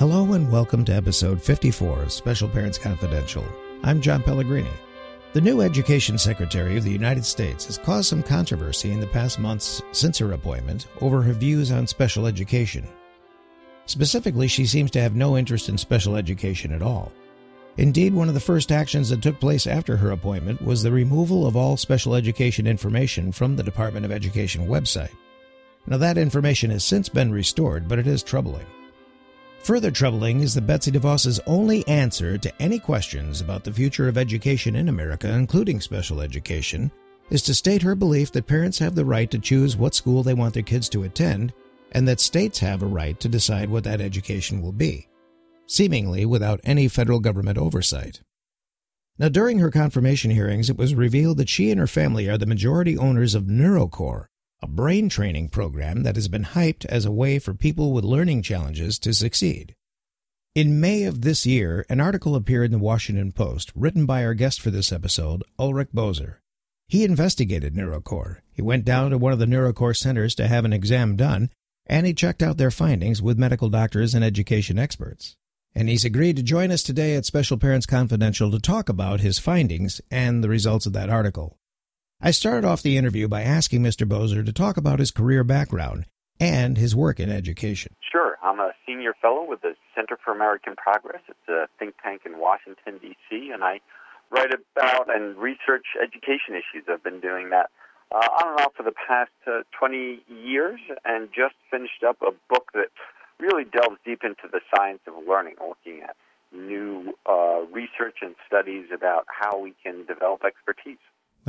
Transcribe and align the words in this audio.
Hello 0.00 0.32
and 0.32 0.50
welcome 0.50 0.82
to 0.86 0.94
episode 0.94 1.42
54 1.42 2.04
of 2.04 2.10
Special 2.10 2.48
Parents 2.48 2.78
Confidential. 2.78 3.44
I'm 3.82 4.00
John 4.00 4.22
Pellegrini. 4.22 4.72
The 5.34 5.42
new 5.42 5.60
Education 5.60 6.16
Secretary 6.16 6.78
of 6.78 6.84
the 6.84 6.90
United 6.90 7.22
States 7.22 7.66
has 7.66 7.76
caused 7.76 8.08
some 8.08 8.22
controversy 8.22 8.92
in 8.92 9.00
the 9.00 9.06
past 9.06 9.38
months 9.38 9.82
since 9.92 10.16
her 10.16 10.32
appointment 10.32 10.86
over 11.02 11.20
her 11.20 11.34
views 11.34 11.70
on 11.70 11.86
special 11.86 12.26
education. 12.26 12.88
Specifically, 13.84 14.48
she 14.48 14.64
seems 14.64 14.90
to 14.92 15.02
have 15.02 15.14
no 15.14 15.36
interest 15.36 15.68
in 15.68 15.76
special 15.76 16.16
education 16.16 16.72
at 16.72 16.80
all. 16.80 17.12
Indeed, 17.76 18.14
one 18.14 18.28
of 18.28 18.34
the 18.34 18.40
first 18.40 18.72
actions 18.72 19.10
that 19.10 19.20
took 19.20 19.38
place 19.38 19.66
after 19.66 19.98
her 19.98 20.12
appointment 20.12 20.62
was 20.62 20.82
the 20.82 20.90
removal 20.90 21.46
of 21.46 21.56
all 21.56 21.76
special 21.76 22.14
education 22.14 22.66
information 22.66 23.32
from 23.32 23.54
the 23.54 23.62
Department 23.62 24.06
of 24.06 24.12
Education 24.12 24.66
website. 24.66 25.14
Now, 25.86 25.98
that 25.98 26.16
information 26.16 26.70
has 26.70 26.84
since 26.84 27.10
been 27.10 27.30
restored, 27.30 27.86
but 27.86 27.98
it 27.98 28.06
is 28.06 28.22
troubling. 28.22 28.64
Further 29.64 29.90
troubling 29.90 30.40
is 30.40 30.54
that 30.54 30.66
Betsy 30.66 30.90
DeVos's 30.90 31.38
only 31.46 31.86
answer 31.86 32.38
to 32.38 32.62
any 32.62 32.78
questions 32.78 33.42
about 33.42 33.62
the 33.62 33.72
future 33.72 34.08
of 34.08 34.16
education 34.16 34.74
in 34.74 34.88
America, 34.88 35.30
including 35.30 35.80
special 35.80 36.22
education, 36.22 36.90
is 37.28 37.42
to 37.42 37.54
state 37.54 37.82
her 37.82 37.94
belief 37.94 38.32
that 38.32 38.46
parents 38.46 38.78
have 38.78 38.94
the 38.94 39.04
right 39.04 39.30
to 39.30 39.38
choose 39.38 39.76
what 39.76 39.94
school 39.94 40.22
they 40.22 40.34
want 40.34 40.54
their 40.54 40.62
kids 40.62 40.88
to 40.88 41.04
attend 41.04 41.52
and 41.92 42.08
that 42.08 42.20
states 42.20 42.58
have 42.60 42.82
a 42.82 42.86
right 42.86 43.20
to 43.20 43.28
decide 43.28 43.68
what 43.68 43.84
that 43.84 44.00
education 44.00 44.62
will 44.62 44.72
be, 44.72 45.08
seemingly 45.66 46.24
without 46.24 46.60
any 46.64 46.88
federal 46.88 47.20
government 47.20 47.58
oversight. 47.58 48.22
Now, 49.18 49.28
during 49.28 49.58
her 49.58 49.70
confirmation 49.70 50.30
hearings, 50.30 50.70
it 50.70 50.78
was 50.78 50.94
revealed 50.94 51.36
that 51.36 51.50
she 51.50 51.70
and 51.70 51.78
her 51.78 51.86
family 51.86 52.28
are 52.28 52.38
the 52.38 52.46
majority 52.46 52.96
owners 52.96 53.34
of 53.34 53.44
NeuroCore, 53.44 54.26
a 54.62 54.66
brain 54.66 55.08
training 55.08 55.48
program 55.48 56.02
that 56.02 56.16
has 56.16 56.28
been 56.28 56.44
hyped 56.44 56.84
as 56.86 57.04
a 57.04 57.10
way 57.10 57.38
for 57.38 57.54
people 57.54 57.92
with 57.92 58.04
learning 58.04 58.42
challenges 58.42 58.98
to 58.98 59.14
succeed. 59.14 59.74
In 60.54 60.80
May 60.80 61.04
of 61.04 61.22
this 61.22 61.46
year, 61.46 61.86
an 61.88 62.00
article 62.00 62.34
appeared 62.34 62.72
in 62.72 62.78
the 62.78 62.84
Washington 62.84 63.30
Post 63.30 63.70
written 63.74 64.04
by 64.04 64.24
our 64.24 64.34
guest 64.34 64.60
for 64.60 64.70
this 64.70 64.90
episode, 64.92 65.44
Ulrich 65.58 65.92
Boser. 65.94 66.36
He 66.88 67.04
investigated 67.04 67.74
NeuroCore. 67.74 68.38
He 68.52 68.60
went 68.60 68.84
down 68.84 69.12
to 69.12 69.18
one 69.18 69.32
of 69.32 69.38
the 69.38 69.46
NeuroCore 69.46 69.96
centers 69.96 70.34
to 70.34 70.48
have 70.48 70.64
an 70.64 70.72
exam 70.72 71.14
done, 71.14 71.50
and 71.86 72.04
he 72.04 72.12
checked 72.12 72.42
out 72.42 72.58
their 72.58 72.72
findings 72.72 73.22
with 73.22 73.38
medical 73.38 73.68
doctors 73.68 74.12
and 74.12 74.24
education 74.24 74.76
experts. 74.76 75.36
And 75.72 75.88
he's 75.88 76.04
agreed 76.04 76.34
to 76.34 76.42
join 76.42 76.72
us 76.72 76.82
today 76.82 77.14
at 77.14 77.24
Special 77.24 77.56
Parents 77.56 77.86
Confidential 77.86 78.50
to 78.50 78.58
talk 78.58 78.88
about 78.88 79.20
his 79.20 79.38
findings 79.38 80.00
and 80.10 80.42
the 80.42 80.48
results 80.48 80.84
of 80.84 80.92
that 80.94 81.10
article. 81.10 81.59
I 82.22 82.32
started 82.32 82.66
off 82.66 82.82
the 82.82 82.98
interview 82.98 83.28
by 83.28 83.40
asking 83.40 83.80
Mr. 83.82 84.06
Boser 84.06 84.44
to 84.44 84.52
talk 84.52 84.76
about 84.76 84.98
his 84.98 85.10
career 85.10 85.42
background 85.42 86.04
and 86.38 86.76
his 86.76 86.94
work 86.94 87.18
in 87.18 87.30
education. 87.30 87.94
Sure. 88.12 88.36
I'm 88.42 88.60
a 88.60 88.72
senior 88.86 89.14
fellow 89.22 89.42
with 89.48 89.62
the 89.62 89.74
Center 89.94 90.18
for 90.22 90.30
American 90.34 90.76
Progress. 90.76 91.22
It's 91.28 91.48
a 91.48 91.66
think 91.78 91.94
tank 92.02 92.22
in 92.26 92.38
Washington, 92.38 92.98
D.C., 93.00 93.50
and 93.54 93.64
I 93.64 93.80
write 94.30 94.50
about 94.52 95.08
and 95.08 95.34
research 95.38 95.86
education 95.96 96.52
issues. 96.52 96.84
I've 96.90 97.02
been 97.02 97.20
doing 97.20 97.48
that 97.50 97.70
uh, 98.12 98.16
on 98.18 98.48
and 98.50 98.60
off 98.66 98.74
for 98.76 98.82
the 98.82 98.92
past 98.92 99.32
uh, 99.46 99.62
20 99.78 100.22
years 100.28 100.80
and 101.06 101.30
just 101.34 101.54
finished 101.70 102.04
up 102.06 102.18
a 102.20 102.32
book 102.50 102.70
that 102.74 102.88
really 103.38 103.64
delves 103.64 103.96
deep 104.04 104.20
into 104.24 104.44
the 104.52 104.60
science 104.76 105.00
of 105.06 105.14
learning, 105.26 105.54
looking 105.58 106.02
at 106.02 106.16
new 106.52 107.14
uh, 107.24 107.60
research 107.72 108.18
and 108.20 108.34
studies 108.46 108.86
about 108.94 109.24
how 109.26 109.58
we 109.58 109.72
can 109.82 110.04
develop 110.04 110.44
expertise. 110.44 110.98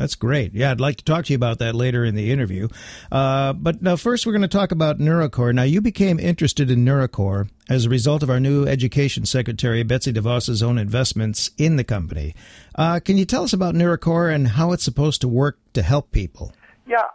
That's 0.02 0.16
great. 0.16 0.56
Yeah, 0.56 0.72
I'd 0.72 0.80
like 0.80 0.96
to 0.96 1.04
talk 1.04 1.26
to 1.26 1.32
you 1.32 1.36
about 1.36 1.60
that 1.60 1.76
later 1.76 2.04
in 2.04 2.16
the 2.16 2.32
interview. 2.32 2.70
Uh, 3.12 3.54
but 3.54 3.84
now, 3.84 3.96
first, 3.96 4.26
we're 4.26 4.32
going 4.32 4.42
to 4.42 4.48
talk 4.48 4.72
about 4.72 4.98
NeuroCore. 4.98 5.54
Now, 5.54 5.62
you 5.62 5.80
became 5.80 6.20
interested 6.20 6.72
in 6.72 6.84
NeuroCore 6.84 7.48
as 7.70 7.86
a 7.86 7.90
result 7.90 8.24
of 8.24 8.30
our 8.32 8.40
new 8.40 8.66
Education 8.66 9.28
Secretary, 9.28 9.84
Betsy 9.84 10.12
DeVos's 10.12 10.64
own 10.64 10.80
investments 10.80 11.52
in 11.60 11.76
the 11.76 11.84
company. 11.84 12.34
Uh, 12.74 13.00
can 13.00 13.20
you 13.20 13.26
tell 13.26 13.44
us 13.44 13.54
about 13.54 13.76
NeuroCore 13.76 14.34
and 14.34 14.48
how 14.48 14.72
it's 14.72 14.84
supposed 14.84 15.22
to 15.22 15.28
work 15.28 15.60
to 15.74 15.84
help 15.84 16.12
people? 16.12 16.52
Yeah, 16.88 17.06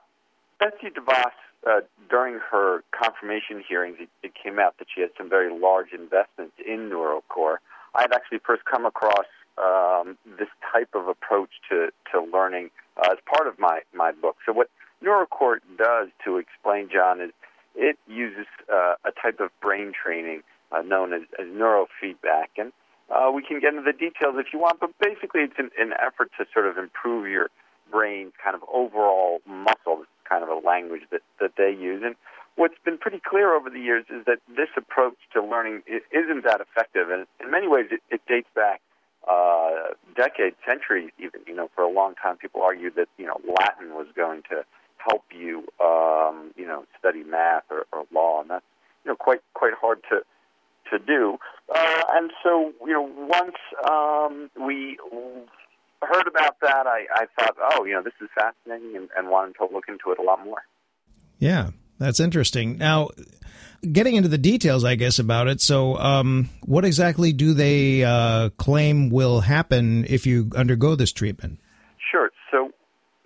Betsy 0.61 0.91
DeVos, 0.91 1.33
uh, 1.69 1.81
during 2.09 2.39
her 2.53 2.85
confirmation 2.93 3.65
hearings, 3.69 3.97
it, 3.99 4.09
it 4.23 4.33
came 4.41 4.61
out 4.61 4.79
that 4.79 4.87
she 4.95 5.01
had 5.01 5.11
some 5.19 5.29
very 5.29 5.53
large 5.53 5.89
investments 5.93 6.55
in 6.65 6.89
NeuroCore. 6.89 7.57
I 7.97 8.03
had 8.03 8.13
actually 8.13 8.39
first 8.47 8.65
come 8.65 8.87
across 8.87 9.27
um, 9.59 10.19
this 10.39 10.49
type 10.73 10.91
of 10.95 11.09
approach 11.09 11.51
to, 11.71 11.89
to 12.13 12.21
learning 12.23 12.71
uh, 12.97 13.13
as 13.13 13.19
part 13.27 13.47
of 13.47 13.59
my, 13.59 13.81
my 13.95 14.13
book. 14.13 14.37
So, 14.47 14.53
what 14.53 14.71
NeuroCore 15.05 15.59
does 15.79 16.09
to 16.25 16.39
explain, 16.39 16.89
John, 16.93 17.21
is 17.21 17.31
it 17.75 17.99
uses 18.09 18.47
uh, 18.73 18.95
a 19.05 19.13
type 19.21 19.41
of 19.41 19.51
brain 19.61 19.93
training 19.93 20.43
uh, 20.73 20.83
known 20.83 21.13
as, 21.13 21.23
as 21.39 21.47
neurofeedback. 21.47 22.57
And 22.57 22.73
uh, 23.11 23.31
we 23.31 23.43
can 23.43 23.61
get 23.61 23.75
into 23.75 23.83
the 23.83 23.93
details 23.93 24.35
if 24.37 24.47
you 24.53 24.59
want, 24.59 24.81
but 24.81 24.91
basically, 25.01 25.43
it's 25.43 25.59
an, 25.59 25.71
an 25.79 25.93
effort 25.95 26.31
to 26.39 26.47
sort 26.53 26.67
of 26.67 26.79
improve 26.79 27.29
your 27.29 27.51
brain 27.91 28.33
kind 28.43 28.57
of 28.57 28.63
overall 28.73 29.41
muscle. 29.47 30.05
Kind 30.29 30.43
of 30.43 30.49
a 30.49 30.67
language 30.67 31.03
that, 31.13 31.21
that 31.41 31.53
they 31.57 31.71
use. 31.71 32.03
And 32.05 32.17
what's 32.57 32.75
been 32.85 32.99
pretty 32.99 33.21
clear 33.25 33.55
over 33.55 33.71
the 33.71 33.79
years 33.79 34.05
is 34.11 34.25
that 34.27 34.41
this 34.49 34.67
approach 34.77 35.15
to 35.35 35.41
learning 35.41 35.83
isn't 35.87 36.43
that 36.43 36.61
effective. 36.61 37.11
And 37.11 37.27
in 37.39 37.53
many 37.53 37.69
ways, 37.69 37.87
it, 37.93 38.01
it 38.11 38.23
dates 38.27 38.49
back 38.57 38.81
uh, 39.27 39.95
decades, 40.15 40.57
centuries, 40.67 41.11
even. 41.19 41.41
You 41.47 41.55
know, 41.55 41.71
for 41.75 41.83
a 41.83 41.91
long 41.91 42.15
time, 42.15 42.37
people 42.37 42.63
argued 42.63 42.95
that 42.97 43.09
you 43.19 43.27
know 43.27 43.41
Latin 43.59 43.95
was 43.95 44.07
going 44.15 44.43
to 44.51 44.65
help 44.99 45.25
you, 45.33 45.65
um, 45.85 46.53
you 46.57 46.67
know, 46.67 46.85
study 46.99 47.23
math 47.23 47.65
or, 47.71 47.87
or 47.93 48.05
law, 48.13 48.41
and 48.41 48.51
that's 48.51 48.65
you 49.05 49.11
know 49.11 49.17
quite 49.17 49.41
quite 49.55 49.75
hard 49.75 50.01
to 50.11 50.21
to 50.91 50.99
do. 50.99 51.39
Uh, 51.75 52.03
and 52.15 52.31
so, 52.43 52.73
you 52.87 52.93
know, 52.93 53.11
once 53.29 53.57
um, 53.91 54.51
we 54.65 54.99
heard 56.03 56.27
about 56.29 56.57
that, 56.63 56.87
I, 56.87 57.07
I 57.13 57.27
thought, 57.39 57.57
oh, 57.73 57.85
you 57.85 57.93
know, 57.95 58.03
this 58.03 58.13
is 58.21 58.29
fascinating, 58.35 58.97
and, 58.97 59.09
and 59.17 59.29
wanted 59.29 59.57
to 59.57 59.69
look 59.73 59.85
into 59.89 60.13
it 60.13 60.19
a 60.19 60.23
lot 60.23 60.45
more. 60.45 60.63
Yeah, 61.39 61.71
that's 61.99 62.21
interesting. 62.21 62.79
Now, 62.79 63.11
getting 63.93 64.17
into 64.17 64.29
the 64.29 64.39
details, 64.39 64.85
I 64.85 64.95
guess, 64.95 65.19
about 65.19 65.49
it. 65.49 65.61
So, 65.61 65.97
um, 65.99 66.49
what 66.65 66.85
exactly 66.85 67.33
do 67.33 67.55
they 67.55 68.05
uh, 68.05 68.51
claim 68.51 69.11
will 69.11 69.41
happen 69.41 70.05
if 70.09 70.27
you 70.27 70.51
undergo 70.55 70.95
this 70.95 71.13
treatment? 71.13 71.61
Sure. 72.11 72.31
So, 72.51 72.71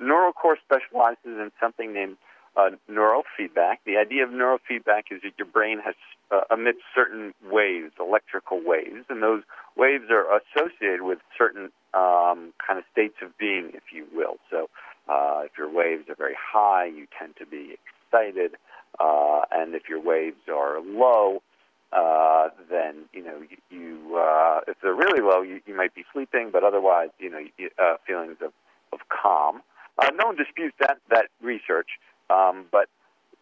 NeuroCore 0.01 0.57
specializes 0.65 1.25
in 1.25 1.51
something 1.61 1.93
named 1.93 2.17
uh, 2.57 2.71
neurofeedback. 2.91 3.77
The 3.87 3.97
idea 3.97 4.25
of 4.25 4.31
neurofeedback 4.31 5.05
is 5.11 5.23
that 5.23 5.33
your 5.39 5.47
brain 5.47 5.79
has 5.85 5.95
uh, 6.31 6.55
emits 6.55 6.81
certain 6.95 7.35
waves, 7.51 7.93
electrical 7.99 8.61
waves, 8.65 9.05
and 9.09 9.23
those 9.23 9.43
waves 9.77 10.05
are 10.11 10.27
associated 10.39 11.03
with 11.03 11.19
certain 11.37 11.71
um, 11.95 12.53
kind 12.67 12.79
of 12.79 12.85
states 12.93 13.17
of 13.23 13.37
being, 13.39 13.73
if 13.75 13.93
you 13.93 14.07
will. 14.15 14.37
So, 14.51 14.69
uh, 15.09 15.43
if 15.45 15.53
your 15.59 15.73
waves 15.73 16.09
are 16.09 16.15
very 16.15 16.37
high, 16.39 16.87
you 16.87 17.07
tend 17.19 17.35
to 17.39 17.47
be 17.47 17.79
excited. 18.11 18.53
Uh, 18.99 19.43
and 19.51 19.75
if 19.75 19.89
your 19.89 20.01
waves 20.01 20.49
are 20.49 20.81
low, 20.81 21.43
uh, 21.93 22.49
then 22.71 23.05
you 23.13 23.25
know 23.25 23.41
you, 23.41 23.57
you 23.71 24.17
uh, 24.17 24.61
if 24.69 24.77
they're 24.83 24.95
really 24.95 25.21
low, 25.21 25.43
you, 25.43 25.61
you 25.67 25.77
might 25.77 25.95
be 25.95 26.05
sleeping, 26.13 26.51
but 26.53 26.63
otherwise, 26.65 27.09
you 27.19 27.31
know, 27.31 27.41
you, 27.57 27.71
uh, 27.79 27.97
feelings 28.07 28.37
of 28.45 28.53
of 28.93 29.01
calm. 29.09 29.63
Uh, 29.99 30.11
no 30.15 30.27
one 30.27 30.37
disputes 30.37 30.75
that 30.81 30.99
that 31.09 31.27
research, 31.43 31.89
um, 32.29 32.67
but 32.71 32.89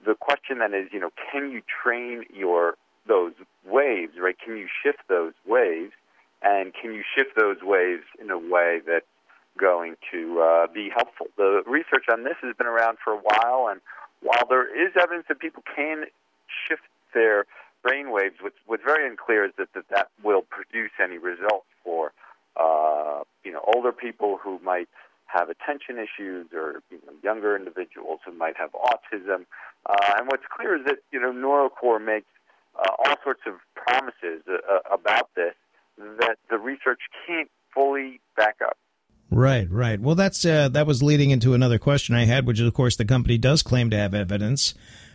the 0.04 0.14
question 0.14 0.58
then 0.58 0.74
is, 0.74 0.88
you 0.92 1.00
know, 1.00 1.10
can 1.32 1.50
you 1.50 1.60
train 1.82 2.24
your 2.32 2.74
those 3.06 3.32
waves, 3.66 4.12
right? 4.20 4.36
Can 4.42 4.56
you 4.56 4.68
shift 4.82 5.00
those 5.08 5.32
waves, 5.46 5.92
and 6.42 6.72
can 6.74 6.92
you 6.92 7.02
shift 7.16 7.30
those 7.36 7.56
waves 7.62 8.04
in 8.20 8.30
a 8.30 8.38
way 8.38 8.80
that's 8.86 9.06
going 9.58 9.96
to 10.12 10.40
uh, 10.40 10.66
be 10.72 10.90
helpful? 10.94 11.26
The 11.36 11.62
research 11.66 12.04
on 12.10 12.24
this 12.24 12.36
has 12.42 12.54
been 12.56 12.66
around 12.66 12.98
for 13.02 13.12
a 13.12 13.18
while, 13.18 13.68
and 13.70 13.80
while 14.22 14.46
there 14.48 14.66
is 14.66 14.92
evidence 15.00 15.26
that 15.28 15.38
people 15.38 15.62
can 15.74 16.04
shift 16.66 16.82
their 17.14 17.46
brain 17.82 18.10
waves, 18.10 18.36
what's, 18.40 18.56
what's 18.66 18.82
very 18.84 19.08
unclear 19.08 19.44
is 19.44 19.52
that, 19.58 19.72
that 19.74 19.88
that 19.90 20.08
will 20.22 20.42
produce 20.42 20.90
any 21.02 21.18
results 21.18 21.66
for 21.84 22.12
uh, 22.56 23.22
you 23.44 23.52
know 23.52 23.62
older 23.74 23.92
people 23.92 24.38
who 24.42 24.58
might 24.64 24.88
have 25.26 25.48
attention 25.50 25.96
issues 25.98 26.46
or 26.52 26.82
you 26.90 26.98
know, 27.06 27.12
younger 27.22 27.54
individuals 27.54 28.18
who 28.24 28.32
might 28.32 28.56
have 28.56 28.70
autism. 28.72 29.44
Uh, 29.86 30.14
and 30.18 30.26
what's 30.26 30.44
clear 30.50 30.76
is 30.76 30.84
that 30.86 30.98
you 31.12 31.20
know 31.20 31.32
NeuroCore 31.32 32.04
makes 32.04 32.26
uh, 32.78 32.90
all 32.98 33.14
sorts 33.22 33.42
of 33.46 33.54
promises 33.74 34.42
uh, 34.48 34.54
uh 34.74 34.94
about 34.94 35.28
this 35.34 35.54
that 36.18 36.38
the 36.50 36.58
research 36.58 37.00
can't. 37.26 37.50
Right, 39.38 39.70
right. 39.70 40.00
Well, 40.00 40.16
that's 40.16 40.44
uh, 40.44 40.68
that 40.70 40.84
was 40.84 41.00
leading 41.00 41.30
into 41.30 41.54
another 41.54 41.78
question 41.78 42.16
I 42.16 42.24
had, 42.24 42.44
which 42.44 42.58
is, 42.58 42.66
of 42.66 42.74
course, 42.74 42.96
the 42.96 43.04
company 43.04 43.38
does 43.38 43.62
claim 43.62 43.88
to 43.90 43.96
have 43.96 44.12
evidence, 44.12 44.74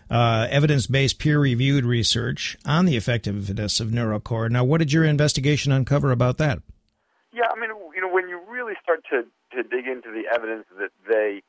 uh, 0.10 0.48
evidence-based, 0.50 1.20
peer-reviewed 1.20 1.84
research 1.84 2.56
on 2.66 2.86
the 2.86 2.96
effectiveness 2.96 3.82
of 3.82 3.90
NeuroCore. 3.90 4.50
Now, 4.50 4.64
what 4.64 4.78
did 4.78 4.94
your 4.94 5.04
investigation 5.04 5.74
uncover 5.74 6.14
about 6.14 6.38
that? 6.38 6.60
Yeah, 7.34 7.48
I 7.54 7.60
mean, 7.60 7.72
you 7.94 8.00
know, 8.00 8.08
when 8.08 8.30
you 8.30 8.40
really 8.50 8.76
start 8.82 9.04
to 9.10 9.24
to 9.58 9.62
dig 9.62 9.88
into 9.88 10.10
the 10.10 10.34
evidence 10.34 10.68
that 10.80 10.92
they 11.06 11.44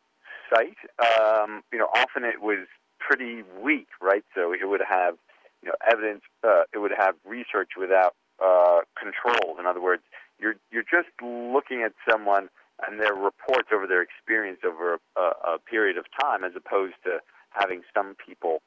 cite, 0.53 0.75
um, 0.99 1.63
you 1.73 1.79
know, 1.79 1.87
often 1.95 2.25
it 2.25 2.43
was 2.43 2.67
pretty 2.99 3.45
weak, 3.63 3.87
right? 4.03 4.25
So 4.35 4.53
it 4.53 4.69
would 4.69 4.83
have 4.83 5.15
you 5.63 5.69
know, 5.69 5.77
evidence. 5.89 6.23
Uh, 6.43 6.63
it 6.73 6.79
would 6.79 6.93
have 6.99 7.15
research 7.25 7.71
without 7.79 8.17
uh, 8.45 8.81
controls. 9.01 9.61
In 9.61 9.67
other 9.67 9.81
words, 9.81 10.03
you're 10.41 10.57
you're 10.73 10.83
just 10.83 11.15
looking 11.23 11.85
at 11.85 11.93
someone 12.11 12.49
and 12.87 13.01
their 13.01 13.15
reports 13.15 13.69
over 13.73 13.87
their 13.87 14.03
experience 14.03 14.61
over 14.65 14.99
a, 15.17 15.21
a 15.21 15.59
period 15.59 15.97
of 15.97 16.05
time, 16.21 16.45
as 16.45 16.53
opposed 16.57 16.95
to 17.05 17.21
having 17.51 17.83
some 17.95 18.17
people, 18.27 18.63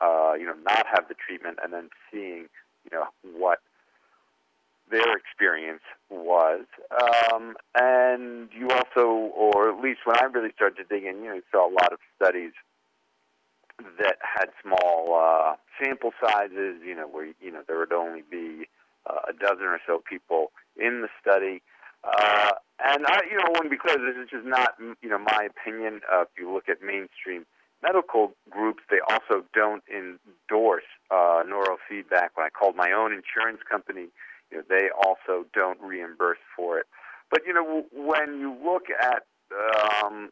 uh, 0.00 0.34
you 0.38 0.44
know, 0.44 0.54
not 0.64 0.86
have 0.86 1.08
the 1.08 1.14
treatment 1.14 1.58
and 1.62 1.72
then 1.72 1.88
seeing, 2.10 2.48
you 2.84 2.92
know, 2.92 3.06
what 3.36 3.60
their 4.90 5.16
experience 5.16 5.82
was. 6.10 6.64
Um, 7.32 7.56
and 7.74 8.48
you 8.52 8.68
also, 8.70 9.32
or 9.34 9.70
at 9.70 9.82
least 9.82 10.00
when 10.04 10.16
I 10.16 10.24
really 10.24 10.52
started 10.54 10.76
to 10.76 10.84
dig 10.84 11.04
in, 11.04 11.22
you 11.22 11.30
know, 11.30 11.40
saw 11.52 11.68
a 11.68 11.72
lot 11.72 11.92
of 11.92 11.98
studies 12.16 12.52
that 13.98 14.16
had 14.20 14.48
small 14.62 15.14
uh, 15.14 15.56
sample 15.82 16.12
sizes, 16.20 16.80
you 16.84 16.94
know, 16.94 17.06
where, 17.06 17.26
you 17.40 17.50
know, 17.50 17.62
there 17.66 17.78
would 17.78 17.92
only 17.92 18.22
be 18.28 18.68
uh, 19.06 19.20
a 19.28 19.32
dozen 19.32 19.66
or 19.66 19.80
so 19.86 20.02
people 20.08 20.50
in 20.76 21.02
the 21.02 21.08
study. 21.20 21.62
Uh, 22.04 22.52
and 22.84 23.06
I, 23.06 23.20
you 23.30 23.36
know, 23.36 23.44
I 23.46 23.50
want 23.50 23.64
to 23.64 23.70
be 23.70 23.76
clear. 23.76 23.96
This 23.98 24.22
is 24.22 24.30
just 24.30 24.46
not, 24.46 24.74
you 25.02 25.08
know, 25.08 25.18
my 25.18 25.48
opinion. 25.48 26.00
Uh, 26.10 26.22
if 26.22 26.28
you 26.38 26.52
look 26.52 26.68
at 26.68 26.82
mainstream 26.82 27.44
medical 27.82 28.32
groups, 28.50 28.82
they 28.90 28.98
also 29.10 29.44
don't 29.54 29.82
endorse 29.90 30.88
uh, 31.10 31.42
neurofeedback. 31.46 32.30
When 32.34 32.46
I 32.46 32.50
called 32.50 32.76
my 32.76 32.92
own 32.92 33.12
insurance 33.12 33.60
company, 33.68 34.08
you 34.50 34.58
know, 34.58 34.62
they 34.68 34.88
also 34.90 35.46
don't 35.52 35.80
reimburse 35.80 36.38
for 36.56 36.78
it. 36.78 36.86
But 37.30 37.42
you 37.46 37.52
know, 37.52 37.84
when 37.92 38.38
you 38.40 38.56
look 38.64 38.86
at 38.90 39.24
um, 40.02 40.30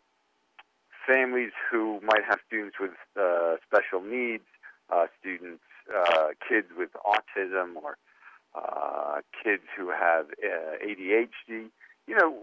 families 1.07 1.53
who 1.71 2.01
might 2.03 2.25
have 2.29 2.39
students 2.47 2.77
with 2.81 2.93
uh, 3.21 3.57
special 3.67 4.03
needs, 4.03 4.45
uh, 4.91 5.07
students, 5.21 5.63
uh, 5.95 6.29
kids 6.49 6.69
with 6.77 6.91
autism, 7.05 7.77
or 7.83 7.97
uh, 8.57 9.21
kids 9.45 9.63
who 9.77 9.91
have 9.91 10.27
uh, 10.43 10.85
ADHD, 10.85 11.69
you 12.07 12.17
know, 12.17 12.35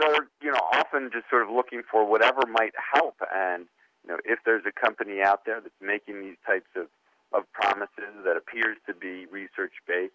they're 0.00 0.28
you 0.42 0.50
know 0.50 0.60
often 0.72 1.10
just 1.12 1.28
sort 1.30 1.42
of 1.42 1.50
looking 1.50 1.82
for 1.90 2.04
whatever 2.06 2.42
might 2.50 2.72
help. 2.94 3.16
And 3.34 3.66
you 4.04 4.12
know, 4.12 4.18
if 4.24 4.40
there's 4.44 4.64
a 4.66 4.72
company 4.72 5.22
out 5.22 5.44
there 5.46 5.60
that's 5.60 5.74
making 5.80 6.22
these 6.22 6.36
types 6.46 6.68
of 6.76 6.86
of 7.32 7.50
promises 7.52 8.14
that 8.24 8.36
appears 8.36 8.78
to 8.86 8.94
be 8.94 9.26
research 9.26 9.74
based, 9.86 10.14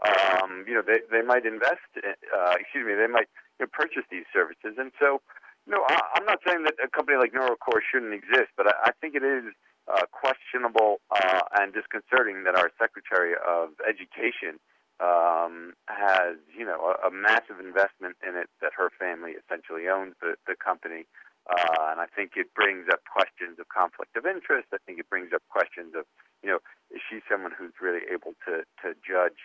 um, 0.00 0.64
you 0.66 0.74
know, 0.74 0.82
they 0.82 1.00
they 1.10 1.22
might 1.22 1.44
invest. 1.44 1.84
In, 1.96 2.14
uh, 2.32 2.54
excuse 2.58 2.86
me, 2.86 2.94
they 2.94 3.06
might 3.06 3.28
you 3.60 3.66
know, 3.66 3.70
purchase 3.72 4.04
these 4.10 4.24
services. 4.32 4.78
And 4.78 4.90
so, 4.98 5.20
you 5.66 5.72
know, 5.72 5.84
I, 5.86 6.00
I'm 6.16 6.24
not 6.24 6.40
saying 6.46 6.64
that 6.64 6.74
a 6.82 6.88
company 6.88 7.18
like 7.18 7.32
NeuroCore 7.32 7.84
shouldn't 7.84 8.14
exist, 8.14 8.56
but 8.56 8.66
I, 8.68 8.88
I 8.88 8.90
think 9.00 9.14
it 9.14 9.22
is 9.22 9.52
uh, 9.90 10.06
questionable 10.10 11.00
uh, 11.10 11.40
and 11.58 11.72
disconcerting 11.72 12.44
that 12.44 12.54
our 12.54 12.70
Secretary 12.78 13.34
of 13.34 13.70
Education 13.82 14.60
um, 15.00 15.74
has, 15.88 16.36
you 16.56 16.64
know, 16.64 16.94
a, 16.94 17.08
a 17.08 17.10
massive 17.10 17.58
investment 17.58 18.16
in 18.26 18.36
it 18.36 18.48
that 18.60 18.72
her 18.76 18.90
family 18.98 19.32
essentially 19.32 19.88
owns 19.88 20.14
the, 20.20 20.36
the 20.46 20.54
company. 20.54 21.06
Uh, 21.50 21.90
and 21.90 22.00
I 22.00 22.06
think 22.06 22.32
it 22.36 22.54
brings 22.54 22.86
up 22.86 23.00
questions 23.10 23.58
of 23.58 23.66
conflict 23.66 24.16
of 24.16 24.26
interest. 24.26 24.68
I 24.72 24.78
think 24.86 25.00
it 25.00 25.10
brings 25.10 25.32
up 25.34 25.42
questions 25.50 25.94
of, 25.98 26.06
you 26.42 26.50
know, 26.50 26.62
is 26.94 27.02
she 27.02 27.18
someone 27.28 27.50
who's 27.50 27.74
really 27.82 28.06
able 28.12 28.38
to, 28.46 28.62
to 28.86 28.94
judge 29.02 29.42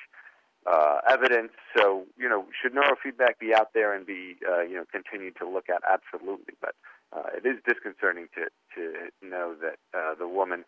uh, 0.70 1.02
evidence? 1.10 1.54
So, 1.76 2.06
you 2.16 2.30
know, 2.30 2.46
should 2.54 2.78
neurofeedback 2.78 3.40
be 3.40 3.56
out 3.56 3.74
there 3.74 3.96
and 3.96 4.06
be, 4.06 4.38
uh, 4.46 4.62
you 4.62 4.76
know, 4.76 4.86
continued 4.92 5.38
to 5.42 5.50
look 5.50 5.70
at? 5.74 5.82
Absolutely. 5.90 6.54
But 6.62 6.76
uh, 7.16 7.24
it 7.36 7.46
is 7.48 7.58
disconcerting 7.68 8.28
to, 8.36 8.46
to 8.76 9.28
know 9.28 9.56
that 9.62 9.78
uh, 9.98 10.16
the 10.16 10.28
woman 10.28 10.66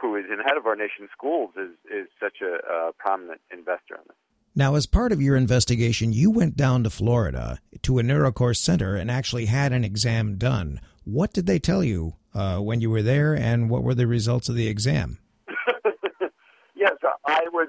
who 0.00 0.16
is 0.16 0.24
in 0.30 0.38
head 0.38 0.56
of 0.56 0.66
our 0.66 0.76
nation's 0.76 1.10
schools 1.12 1.50
is, 1.56 1.70
is 1.90 2.08
such 2.18 2.38
a, 2.42 2.56
a 2.72 2.92
prominent 2.98 3.40
investor 3.52 3.94
in 3.94 4.02
this. 4.06 4.16
Now, 4.54 4.74
as 4.74 4.86
part 4.86 5.12
of 5.12 5.22
your 5.22 5.36
investigation, 5.36 6.12
you 6.12 6.30
went 6.30 6.56
down 6.56 6.82
to 6.82 6.90
Florida 6.90 7.60
to 7.82 7.98
a 7.98 8.02
NeuroCore 8.02 8.56
center 8.56 8.96
and 8.96 9.10
actually 9.10 9.46
had 9.46 9.72
an 9.72 9.84
exam 9.84 10.38
done. 10.38 10.80
What 11.04 11.32
did 11.32 11.46
they 11.46 11.60
tell 11.60 11.84
you 11.84 12.14
uh, 12.34 12.58
when 12.58 12.80
you 12.80 12.90
were 12.90 13.02
there, 13.02 13.34
and 13.34 13.70
what 13.70 13.82
were 13.82 13.94
the 13.94 14.06
results 14.06 14.48
of 14.48 14.56
the 14.56 14.68
exam? 14.68 15.18
yes, 16.74 16.92
I 17.26 17.46
was 17.52 17.68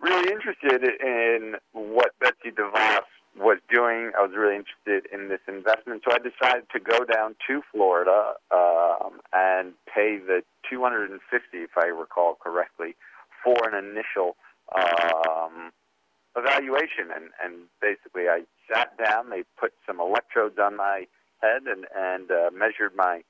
really 0.00 0.32
interested 0.32 0.82
in 0.82 1.54
what 1.72 2.10
Betsy 2.20 2.50
DeVos 2.50 3.00
was 3.36 3.58
doing. 3.68 4.12
I 4.16 4.22
was 4.22 4.32
really 4.36 4.56
interested 4.56 5.10
in 5.12 5.28
this 5.28 5.40
investment, 5.48 6.02
so 6.04 6.14
I 6.14 6.18
decided 6.18 6.66
to 6.72 6.80
go 6.80 7.04
down 7.04 7.34
to 7.48 7.62
Florida 7.72 8.34
um, 8.50 9.20
and 9.32 9.74
pay 9.92 10.18
the 10.18 10.42
250, 10.70 11.58
if 11.58 11.70
I 11.76 11.86
recall 11.86 12.36
correctly, 12.40 12.94
for 13.42 13.56
an 13.68 13.74
initial 13.74 14.36
um, 14.74 15.72
evaluation. 16.36 17.10
And, 17.14 17.30
and 17.42 17.66
basically, 17.80 18.28
I 18.28 18.42
sat 18.72 18.96
down. 18.96 19.30
They 19.30 19.44
put 19.58 19.72
some 19.86 20.00
electrodes 20.00 20.58
on 20.58 20.76
my 20.76 21.06
head 21.42 21.62
and 21.66 21.86
and 21.94 22.30
uh, 22.30 22.50
measured 22.52 22.94
my 22.96 23.22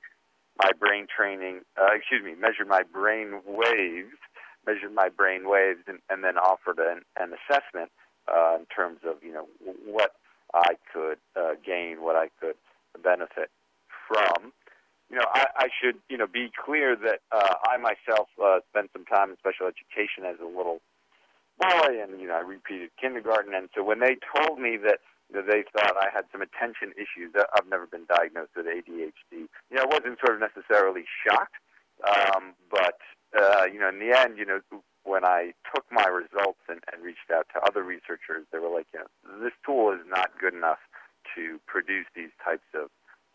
my 0.61 0.71
brain 0.79 1.07
training. 1.07 1.61
Uh, 1.77 1.95
excuse 1.95 2.23
me, 2.23 2.35
measured 2.39 2.67
my 2.67 2.83
brain 2.83 3.41
waves, 3.45 4.15
measured 4.65 4.93
my 4.93 5.09
brain 5.09 5.49
waves, 5.49 5.81
and, 5.87 5.99
and 6.09 6.23
then 6.23 6.37
offered 6.37 6.79
an, 6.79 7.01
an 7.19 7.33
assessment 7.33 7.91
uh, 8.31 8.57
in 8.59 8.65
terms 8.67 8.99
of 9.05 9.23
you 9.23 9.33
know 9.33 9.47
what 9.85 10.13
I 10.53 10.75
could 10.91 11.17
uh, 11.35 11.53
gain, 11.65 12.01
what 12.01 12.15
I 12.15 12.29
could 12.39 12.55
benefit 13.03 13.49
from. 14.07 14.53
You 15.09 15.17
know, 15.17 15.25
I, 15.33 15.45
I 15.57 15.67
should 15.69 15.97
you 16.09 16.17
know 16.17 16.27
be 16.27 16.51
clear 16.53 16.95
that 16.95 17.19
uh, 17.31 17.55
I 17.67 17.77
myself 17.77 18.29
uh, 18.43 18.59
spent 18.69 18.89
some 18.93 19.05
time 19.05 19.31
in 19.31 19.37
special 19.37 19.67
education 19.67 20.25
as 20.25 20.39
a 20.41 20.47
little 20.47 20.81
boy, 21.59 22.01
and 22.01 22.19
you 22.19 22.27
know 22.27 22.35
I 22.35 22.41
repeated 22.41 22.89
kindergarten, 22.99 23.53
and 23.53 23.69
so 23.75 23.83
when 23.83 23.99
they 23.99 24.17
told 24.35 24.59
me 24.59 24.77
that 24.77 24.99
you 25.29 25.37
know, 25.37 25.45
they 25.45 25.63
thought 25.73 25.97
I 25.97 26.09
had 26.13 26.25
some 26.31 26.41
attention 26.41 26.93
issues, 26.93 27.33
I've 27.35 27.67
never 27.67 27.87
been 27.87 28.05
diagnosed 28.05 28.51
with 28.55 28.67
ADHD. 28.67 29.49
You 29.69 29.75
know, 29.77 29.83
I 29.83 29.85
wasn't 29.85 30.19
sort 30.21 30.37
of 30.37 30.41
necessarily 30.41 31.05
shocked, 31.25 31.57
um, 32.05 32.53
but 32.69 32.99
uh, 33.37 33.65
you 33.71 33.79
know, 33.79 33.89
in 33.89 33.99
the 33.99 34.15
end, 34.15 34.37
you 34.37 34.45
know, 34.45 34.59
when 35.05 35.23
I 35.23 35.53
took 35.73 35.85
my 35.91 36.05
results 36.09 36.59
and, 36.67 36.81
and 36.91 37.03
reached 37.03 37.29
out 37.31 37.47
to 37.53 37.61
other 37.61 37.83
researchers, 37.83 38.45
they 38.51 38.59
were 38.59 38.73
like, 38.73 38.87
you 38.93 38.99
know, 38.99 39.09
this 39.41 39.53
tool 39.65 39.93
is 39.93 40.01
not 40.09 40.33
good 40.41 40.53
enough 40.53 40.81
to 41.37 41.61
produce 41.65 42.05
these 42.15 42.33
types 42.43 42.65
of 42.73 42.89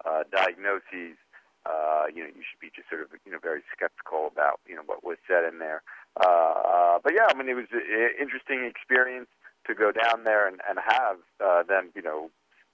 uh, 0.05 0.27
diagnoses. 0.31 1.17
Uh, 1.65 2.11
you 2.12 2.27
know, 2.27 2.31
you 2.35 2.43
should 2.43 2.61
be 2.61 2.75
just 2.75 2.91
sort 2.91 3.03
of, 3.03 3.09
you 3.25 3.31
know, 3.31 3.39
very 3.41 3.62
skeptical 3.71 4.27
about, 4.27 4.59
you 4.67 4.75
know, 4.75 4.83
what 4.85 5.05
was 5.05 5.19
said 5.29 5.47
in 5.47 5.59
there. 5.59 5.83
Uh, 6.19 6.99
but 7.03 7.15
yeah, 7.15 7.31
I 7.31 7.35
mean, 7.39 7.49
it 7.49 7.55
was 7.55 7.71
an 7.71 8.11
interesting 8.19 8.67
experience 8.67 9.31
to 9.67 9.75
go 9.75 9.93
down 9.93 10.25
there 10.25 10.49
and, 10.49 10.59
and 10.69 10.79
have 10.83 11.17
uh, 11.39 11.62
them, 11.62 11.91
you 11.95 12.03
know, 12.03 12.31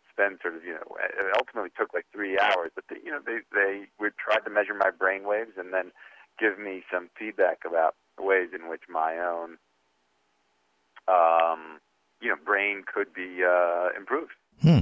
spend 0.09 0.39
sort 0.41 0.57
of, 0.57 0.65
you 0.65 0.73
know, 0.73 0.97
it 1.05 1.37
ultimately 1.37 1.71
took 1.77 1.93
like 1.93 2.07
three 2.13 2.39
hours, 2.39 2.71
but 2.75 2.85
they, 2.89 2.97
you 3.05 3.11
know, 3.11 3.21
they 3.21 3.45
they 3.53 3.85
would 4.01 4.17
try 4.17 4.41
to 4.41 4.49
measure 4.49 4.73
my 4.73 4.89
brain 4.89 5.25
waves 5.29 5.59
and 5.59 5.75
then 5.75 5.93
give 6.39 6.59
me 6.59 6.83
some 6.89 7.11
feedback 7.19 7.61
about 7.67 7.97
ways 8.23 8.49
in 8.55 8.69
which 8.69 8.83
my 8.89 9.19
own, 9.19 9.59
um, 11.09 11.81
you 12.21 12.29
know, 12.29 12.37
brain 12.45 12.83
could 12.93 13.13
be 13.13 13.43
uh, 13.45 13.89
improved. 13.97 14.33
Hmm. 14.63 14.81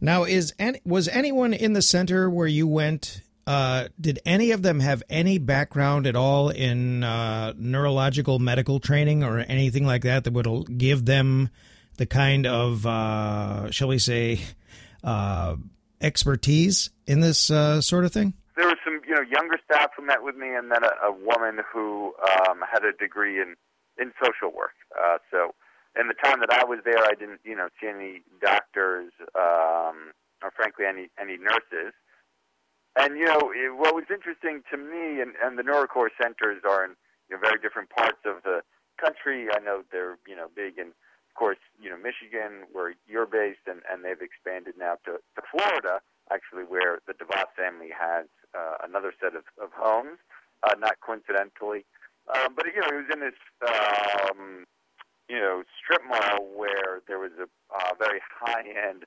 Now, 0.00 0.24
is 0.24 0.54
any, 0.58 0.80
was 0.84 1.08
anyone 1.08 1.52
in 1.52 1.72
the 1.72 1.82
center 1.82 2.28
where 2.30 2.46
you 2.46 2.66
went? 2.66 3.22
Uh, 3.46 3.88
did 4.00 4.18
any 4.24 4.50
of 4.52 4.62
them 4.62 4.80
have 4.80 5.02
any 5.10 5.38
background 5.38 6.06
at 6.06 6.14
all 6.14 6.50
in 6.50 7.02
uh, 7.02 7.52
neurological 7.56 8.38
medical 8.38 8.78
training 8.80 9.24
or 9.24 9.38
anything 9.40 9.84
like 9.84 10.02
that 10.02 10.24
that 10.24 10.32
would 10.32 10.78
give 10.78 11.04
them 11.04 11.48
the 11.96 12.06
kind 12.06 12.46
of, 12.46 12.86
uh, 12.86 13.70
shall 13.70 13.88
we 13.88 13.98
say, 13.98 14.40
uh, 15.04 15.56
expertise 16.00 16.90
in 17.06 17.20
this 17.20 17.50
uh, 17.50 17.80
sort 17.80 18.04
of 18.04 18.12
thing? 18.12 18.34
You 19.10 19.16
know 19.16 19.22
younger 19.22 19.58
staff 19.64 19.90
who 19.96 20.06
met 20.06 20.22
with 20.22 20.36
me, 20.36 20.54
and 20.54 20.70
then 20.70 20.84
a, 20.84 21.08
a 21.08 21.12
woman 21.12 21.58
who 21.66 22.14
um, 22.22 22.62
had 22.62 22.84
a 22.84 22.92
degree 22.92 23.40
in 23.42 23.56
in 23.98 24.12
social 24.22 24.54
work. 24.54 24.78
Uh, 24.94 25.18
so, 25.32 25.50
in 25.98 26.06
the 26.06 26.14
time 26.14 26.38
that 26.38 26.52
I 26.52 26.64
was 26.64 26.78
there, 26.84 27.02
I 27.02 27.14
didn't 27.18 27.40
you 27.42 27.56
know 27.56 27.68
see 27.80 27.88
any 27.88 28.22
doctors 28.40 29.10
um, 29.34 30.14
or 30.46 30.54
frankly 30.54 30.86
any 30.86 31.10
any 31.18 31.36
nurses. 31.36 31.90
And 32.94 33.18
you 33.18 33.26
know 33.26 33.50
it, 33.50 33.74
what 33.76 33.96
was 33.96 34.04
interesting 34.14 34.62
to 34.70 34.76
me, 34.78 35.20
and, 35.20 35.34
and 35.42 35.58
the 35.58 35.66
NeuroCore 35.66 36.14
centers 36.14 36.62
are 36.62 36.84
in 36.84 36.94
you 37.28 37.34
know, 37.34 37.42
very 37.42 37.58
different 37.58 37.90
parts 37.90 38.22
of 38.24 38.44
the 38.44 38.62
country. 38.96 39.48
I 39.50 39.58
know 39.58 39.82
they're 39.90 40.18
you 40.28 40.36
know 40.36 40.46
big 40.54 40.78
in, 40.78 40.94
of 40.94 41.34
course, 41.34 41.58
you 41.82 41.90
know 41.90 41.98
Michigan, 41.98 42.70
where 42.70 42.94
you're 43.08 43.26
based, 43.26 43.66
and, 43.66 43.82
and 43.90 44.04
they've 44.04 44.22
expanded 44.22 44.74
now 44.78 45.02
to, 45.04 45.18
to 45.34 45.42
Florida, 45.50 45.98
actually, 46.32 46.64
where 46.64 46.98
the 47.06 47.14
DeVos 47.14 47.50
family 47.56 47.90
has 47.92 48.26
uh, 48.54 48.82
another 48.84 49.12
set 49.20 49.34
of, 49.34 49.44
of 49.60 49.70
homes, 49.74 50.18
uh, 50.62 50.74
not 50.78 51.00
coincidentally. 51.00 51.84
Um, 52.28 52.54
but 52.54 52.66
you 52.66 52.80
know, 52.80 52.88
he 52.90 52.96
was 53.02 53.10
in 53.12 53.20
this 53.20 53.38
um, 53.66 54.66
you 55.28 55.38
know 55.38 55.62
strip 55.78 56.02
mall 56.06 56.46
where 56.54 57.02
there 57.06 57.18
was 57.18 57.32
a 57.38 57.48
uh, 57.74 57.94
very 57.98 58.20
high 58.22 58.66
end 58.66 59.04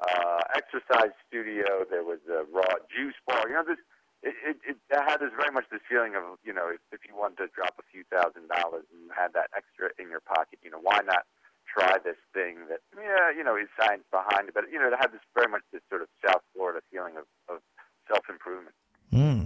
uh, 0.00 0.42
exercise 0.54 1.14
studio. 1.28 1.84
There 1.88 2.04
was 2.04 2.20
a 2.28 2.44
raw 2.50 2.78
juice 2.90 3.18
bar. 3.26 3.48
You 3.48 3.54
know, 3.54 3.64
this 3.66 3.82
it, 4.22 4.34
it, 4.44 4.56
it 4.66 4.76
had 4.92 5.20
this 5.20 5.32
very 5.36 5.50
much 5.52 5.64
this 5.72 5.80
feeling 5.88 6.14
of 6.14 6.38
you 6.44 6.52
know 6.52 6.68
if, 6.68 6.80
if 6.92 7.00
you 7.08 7.16
wanted 7.16 7.38
to 7.44 7.48
drop 7.54 7.74
a 7.78 7.86
few 7.90 8.04
thousand 8.10 8.48
dollars 8.48 8.84
and 8.92 9.00
you 9.02 9.10
had 9.14 9.32
that 9.32 9.48
extra 9.56 9.90
in 9.98 10.10
your 10.10 10.20
pocket, 10.20 10.58
you 10.62 10.70
know 10.70 10.82
why 10.82 11.00
not 11.04 11.24
try 11.72 11.96
this 12.04 12.16
thing 12.34 12.56
that 12.68 12.80
yeah 12.96 13.30
you 13.36 13.44
know 13.44 13.56
is 13.56 13.68
science 13.78 14.04
behind 14.10 14.48
it, 14.48 14.54
but 14.54 14.64
you 14.72 14.78
know 14.78 14.88
it 14.88 14.94
had 14.98 15.12
this 15.12 15.20
very 15.34 15.50
much 15.50 15.62
this 15.72 15.82
sort 15.88 16.02
of 16.02 16.08
South 16.24 16.42
Florida 16.54 16.80
feeling 16.90 17.16
of, 17.16 17.24
of 17.48 17.60
self 18.08 18.24
improvement. 18.28 18.74
Hmm. 19.10 19.44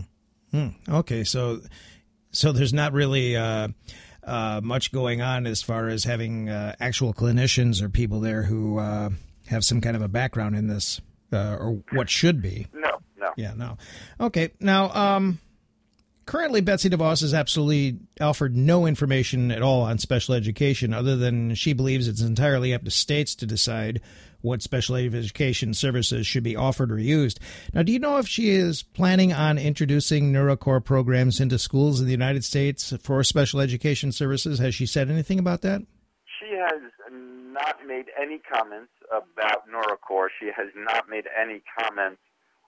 Mm. 0.52 0.74
Okay, 0.88 1.24
so 1.24 1.60
so 2.30 2.52
there's 2.52 2.72
not 2.72 2.92
really. 2.92 3.36
Uh, 3.36 3.68
uh, 4.26 4.60
much 4.62 4.90
going 4.90 5.20
on 5.20 5.46
as 5.46 5.62
far 5.62 5.88
as 5.88 6.04
having 6.04 6.48
uh, 6.48 6.74
actual 6.80 7.12
clinicians 7.12 7.82
or 7.82 7.90
people 7.90 8.20
there 8.20 8.42
who 8.42 8.78
uh, 8.78 9.10
have 9.48 9.64
some 9.64 9.82
kind 9.82 9.96
of 9.96 10.02
a 10.02 10.08
background 10.08 10.56
in 10.56 10.66
this, 10.66 11.00
uh, 11.32 11.56
or 11.60 11.82
what 11.92 12.08
should 12.08 12.40
be. 12.40 12.66
No, 12.72 13.00
no. 13.18 13.32
Yeah, 13.36 13.52
no. 13.54 13.76
Okay, 14.18 14.52
now, 14.60 14.90
um, 14.94 15.40
currently 16.26 16.60
Betsy 16.60 16.90
DeVos 16.90 17.20
has 17.20 17.34
absolutely 17.34 17.98
offered 18.20 18.56
no 18.56 18.86
information 18.86 19.50
at 19.50 19.62
all 19.62 19.82
on 19.82 19.98
special 19.98 20.34
education 20.34 20.92
other 20.92 21.16
than 21.16 21.54
she 21.54 21.72
believes 21.72 22.08
it's 22.08 22.20
entirely 22.20 22.74
up 22.74 22.84
to 22.84 22.90
states 22.90 23.34
to 23.36 23.46
decide 23.46 24.00
what 24.44 24.62
special 24.62 24.94
education 24.94 25.72
services 25.72 26.26
should 26.26 26.42
be 26.42 26.54
offered 26.54 26.92
or 26.92 26.98
used. 26.98 27.40
Now, 27.72 27.82
do 27.82 27.92
you 27.92 27.98
know 27.98 28.18
if 28.18 28.28
she 28.28 28.50
is 28.50 28.82
planning 28.82 29.32
on 29.32 29.56
introducing 29.56 30.32
NeuroCore 30.32 30.84
programs 30.84 31.40
into 31.40 31.58
schools 31.58 31.98
in 31.98 32.06
the 32.06 32.12
United 32.12 32.44
States 32.44 32.92
for 33.02 33.24
special 33.24 33.60
education 33.60 34.12
services? 34.12 34.58
Has 34.58 34.74
she 34.74 34.84
said 34.84 35.10
anything 35.10 35.38
about 35.38 35.62
that? 35.62 35.80
She 36.38 36.54
has 36.56 36.82
not 37.10 37.86
made 37.86 38.06
any 38.20 38.38
comments 38.38 38.92
about 39.10 39.66
NeuroCore. 39.66 40.28
She 40.38 40.50
has 40.54 40.68
not 40.76 41.08
made 41.08 41.24
any 41.40 41.62
comments 41.78 42.20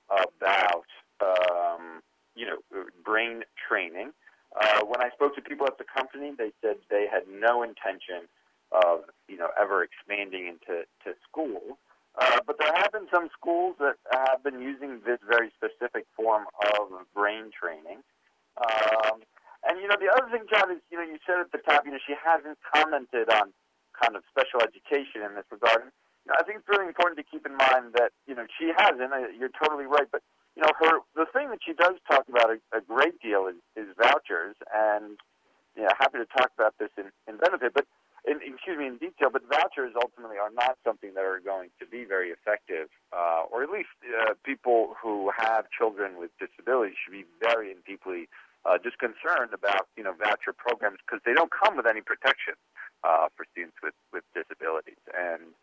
about, 0.09 0.87
um, 1.21 2.01
you 2.37 2.47
know, 2.47 2.59
brain 3.05 3.43
training. 3.57 4.13
Uh, 4.55 4.85
when 4.85 5.01
I 5.03 5.11
spoke 5.11 5.35
to 5.37 5.43
people 5.43 5.67
at 5.67 5.79
the 5.79 5.85
company, 5.85 6.33
they 6.37 6.53
said 6.63 6.77
they 6.89 7.07
had 7.11 7.25
no 7.29 7.63
intention 7.63 8.29
of 8.73 9.09
you 9.29 9.37
know 9.37 9.49
ever 9.61 9.83
expanding 9.83 10.47
into 10.47 10.85
to 11.05 11.15
schools. 11.29 11.77
Uh, 12.17 12.41
but 12.47 12.57
there 12.59 12.73
have 12.75 12.93
been 12.93 13.09
some 13.13 13.29
schools 13.37 13.77
that 13.79 13.97
have 14.11 14.43
been 14.43 14.61
using 14.61 15.01
this 15.05 15.21
very 15.29 15.53
specific 15.53 16.07
form 16.17 16.45
of 16.73 16.89
brain 17.13 17.53
training. 17.53 18.01
Um, 18.57 19.21
and 19.69 19.77
you 19.81 19.89
know 19.89 20.01
the 20.01 20.09
other 20.09 20.31
thing, 20.33 20.49
John, 20.49 20.71
is 20.73 20.81
you 20.91 20.97
know 20.97 21.05
you 21.05 21.19
said 21.27 21.41
at 21.41 21.53
the 21.53 21.61
top, 21.61 21.85
you 21.85 21.93
know 21.93 22.01
she 22.07 22.15
hasn't 22.17 22.57
commented 22.73 23.29
on 23.29 23.53
kind 23.93 24.17
of 24.17 24.23
special 24.33 24.65
education 24.65 25.25
in 25.25 25.35
this 25.37 25.45
regard. 25.53 25.93
You 26.25 26.33
know, 26.33 26.37
I 26.41 26.43
think 26.45 26.65
it's 26.65 26.69
really 26.69 26.89
important 26.89 27.21
to 27.21 27.27
keep 27.27 27.45
in 27.45 27.57
mind 27.57 27.93
that 28.01 28.17
you 28.25 28.35
know 28.35 28.47
she 28.57 28.73
hasn't. 28.73 29.13
Uh, 29.13 29.29
you're 29.37 29.53
totally 29.53 29.85
right, 29.85 30.09
but 30.11 30.25
you 30.57 30.63
know 30.63 30.73
her 30.81 31.01
the 31.15 31.27
thing 31.33 31.51
that 31.51 31.61
she 31.65 31.75
does 31.75 31.95
talk 32.11 32.25
about 32.29 32.51
a, 32.51 32.59
a 32.77 32.81
great 32.81 33.21
deal 33.21 33.47
is, 33.47 33.57
is 33.77 33.93
vouchers, 34.01 34.57
and 34.75 35.19
yeah, 35.77 35.93
happy 35.99 36.19
to 36.19 36.27
talk 36.27 36.51
about 36.59 36.75
this 36.81 36.89
in, 36.97 37.13
in 37.29 37.37
benefit, 37.37 37.73
but 37.75 37.85
in, 38.27 38.41
excuse 38.43 38.77
me, 38.77 38.87
in 38.87 38.97
detail, 38.97 39.31
but 39.31 39.43
vouchers 39.49 39.93
ultimately 39.95 40.37
are 40.37 40.51
not 40.51 40.77
something 40.83 41.15
that 41.15 41.23
are 41.23 41.39
going 41.39 41.71
to 41.79 41.87
be 41.87 42.05
very 42.05 42.31
effective, 42.31 42.89
uh, 43.13 43.45
or 43.53 43.63
at 43.63 43.71
least 43.71 43.93
uh, 44.03 44.35
people 44.45 44.97
who 45.01 45.31
have 45.37 45.67
children 45.71 46.19
with 46.19 46.31
disabilities 46.41 46.97
should 46.99 47.13
be 47.13 47.25
very 47.39 47.71
and 47.71 47.85
deeply 47.85 48.27
uh, 48.65 48.79
just 48.83 48.99
concerned 48.99 49.55
about 49.55 49.87
you 49.97 50.03
know 50.03 50.13
voucher 50.13 50.53
programs 50.57 50.99
because 51.07 51.23
they 51.25 51.35
don't 51.35 51.53
come 51.55 51.77
with 51.77 51.87
any 51.87 52.01
protection 52.01 52.55
uh, 53.05 53.29
for 53.37 53.47
students 53.53 53.77
with 53.83 53.95
with 54.13 54.25
disabilities. 54.35 54.99
And 55.15 55.55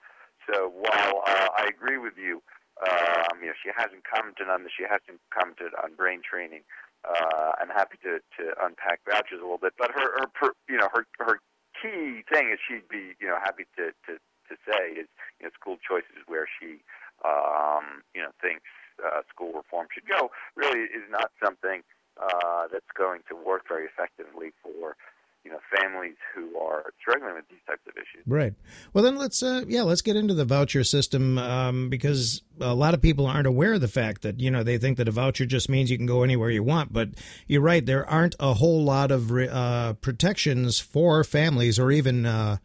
so 0.48 0.72
while 0.72 1.24
uh, 1.28 1.48
I 1.58 1.68
agree 1.68 1.98
with 1.98 2.14
you, 2.16 2.42
um, 2.82 3.38
you 3.42 3.48
know 3.48 3.58
she 3.62 3.70
hasn't 3.76 4.04
commented 4.04 4.50
on 4.50 4.64
this, 4.64 4.74
she 4.76 4.84
hasn't 4.84 5.22
commented 5.30 5.74
on 5.78 5.94
brain 5.94 6.22
training. 6.26 6.66
Uh, 7.04 7.52
I'm 7.60 7.70
happy 7.70 8.00
to, 8.08 8.24
to 8.40 8.44
unpack 8.64 9.04
vouchers 9.04 9.40
a 9.40 9.46
little 9.46 9.60
bit, 9.60 9.74
but 9.78 9.92
her, 9.92 10.26
her 10.40 10.52
you 10.70 10.78
know 10.78 10.90
her 10.94 11.06
her 11.20 11.40
key 11.78 12.24
thing 12.32 12.50
is 12.50 12.60
she'd 12.64 12.88
be 12.88 13.14
you 13.20 13.28
know 13.28 13.38
happy 13.44 13.66
to 13.78 13.92
to 14.08 14.18
to 14.50 14.54
say 14.66 14.98
is 14.98 15.08
you 15.40 15.46
know 15.46 15.52
school 15.54 15.78
choices 15.84 16.24
where 16.28 16.48
she 16.48 16.82
um, 17.26 18.02
you 18.16 18.22
know 18.22 18.32
thinks 18.42 18.70
uh, 19.04 19.22
school 19.30 19.54
reform 19.54 19.88
should 19.94 20.08
go 20.08 20.32
really 20.56 20.90
is 20.90 21.06
not 21.10 21.32
something 21.44 21.84
uh, 22.22 22.68
that's 22.72 22.94
going 22.98 23.22
to 23.30 23.36
work 23.36 23.68
very 23.68 23.86
effectively 23.86 24.54
for 24.62 24.96
you 25.44 25.52
know 25.52 25.60
families 25.78 26.16
who 26.34 26.58
are 26.58 26.94
struggling 27.02 27.36
with 27.36 27.48
these 27.50 27.60
types 27.68 27.82
of 27.88 27.94
issues. 27.96 28.24
Right. 28.26 28.54
Well, 28.94 29.04
then 29.04 29.18
let's 29.18 29.44
uh, 29.44 29.64
yeah 29.68 29.84
let's 29.84 30.02
get 30.02 30.16
into 30.16 30.34
the 30.34 30.46
voucher 30.46 30.84
system 30.84 31.38
um, 31.38 31.90
because 31.90 32.42
a 32.60 32.74
lot 32.74 32.94
of 32.94 33.02
people 33.02 33.26
aren't 33.26 33.48
aware 33.48 33.74
of 33.74 33.82
the 33.82 33.88
fact 33.88 34.22
that 34.22 34.40
you 34.40 34.50
know 34.50 34.64
they 34.64 34.78
think 34.78 34.98
that 34.98 35.08
a 35.08 35.12
voucher 35.12 35.46
just 35.46 35.70
means 35.70 35.92
you 35.92 35.98
can 35.98 36.06
go 36.06 36.24
anywhere 36.24 36.50
you 36.50 36.64
want. 36.64 36.94
But 36.94 37.10
you're 37.48 37.62
right, 37.62 37.86
there 37.86 38.10
aren't 38.10 38.36
a 38.40 38.54
whole 38.54 38.84
lot 38.84 39.12
of 39.12 39.32
uh, 39.32 39.94
protections 39.94 40.80
for 40.80 41.24
families 41.24 41.80
or 41.80 41.92
even. 41.92 42.26
Uh, 42.26 42.58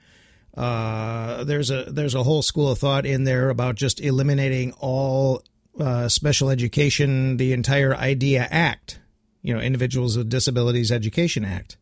uh, 0.56 1.44
there's 1.44 1.70
a 1.70 1.84
there's 1.84 2.16
a 2.16 2.24
whole 2.24 2.42
school 2.42 2.72
of 2.72 2.78
thought 2.78 3.06
in 3.06 3.22
there 3.22 3.48
about 3.48 3.76
just 3.76 4.00
eliminating 4.00 4.72
all 4.80 5.44
uh, 5.78 6.08
special 6.08 6.50
education, 6.50 7.36
the 7.36 7.52
entire 7.52 7.94
IDEA 7.94 8.48
Act, 8.50 8.98
you 9.42 9.54
know, 9.54 9.60
Individuals 9.60 10.16
with 10.16 10.28
Disabilities 10.28 10.90
Education 10.90 11.44
Act. 11.44 11.76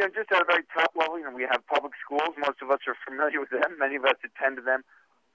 You 0.00 0.08
know, 0.08 0.16
just 0.16 0.32
at 0.32 0.40
a 0.40 0.48
very 0.48 0.64
top 0.72 0.96
level, 0.96 1.20
you 1.20 1.28
know, 1.28 1.36
we 1.36 1.44
have 1.44 1.60
public 1.68 1.92
schools. 2.00 2.32
Most 2.40 2.64
of 2.64 2.72
us 2.72 2.80
are 2.88 2.96
familiar 3.04 3.36
with 3.36 3.52
them. 3.52 3.76
Many 3.76 4.00
of 4.00 4.08
us 4.08 4.16
attend 4.24 4.56
to 4.56 4.64
them. 4.64 4.80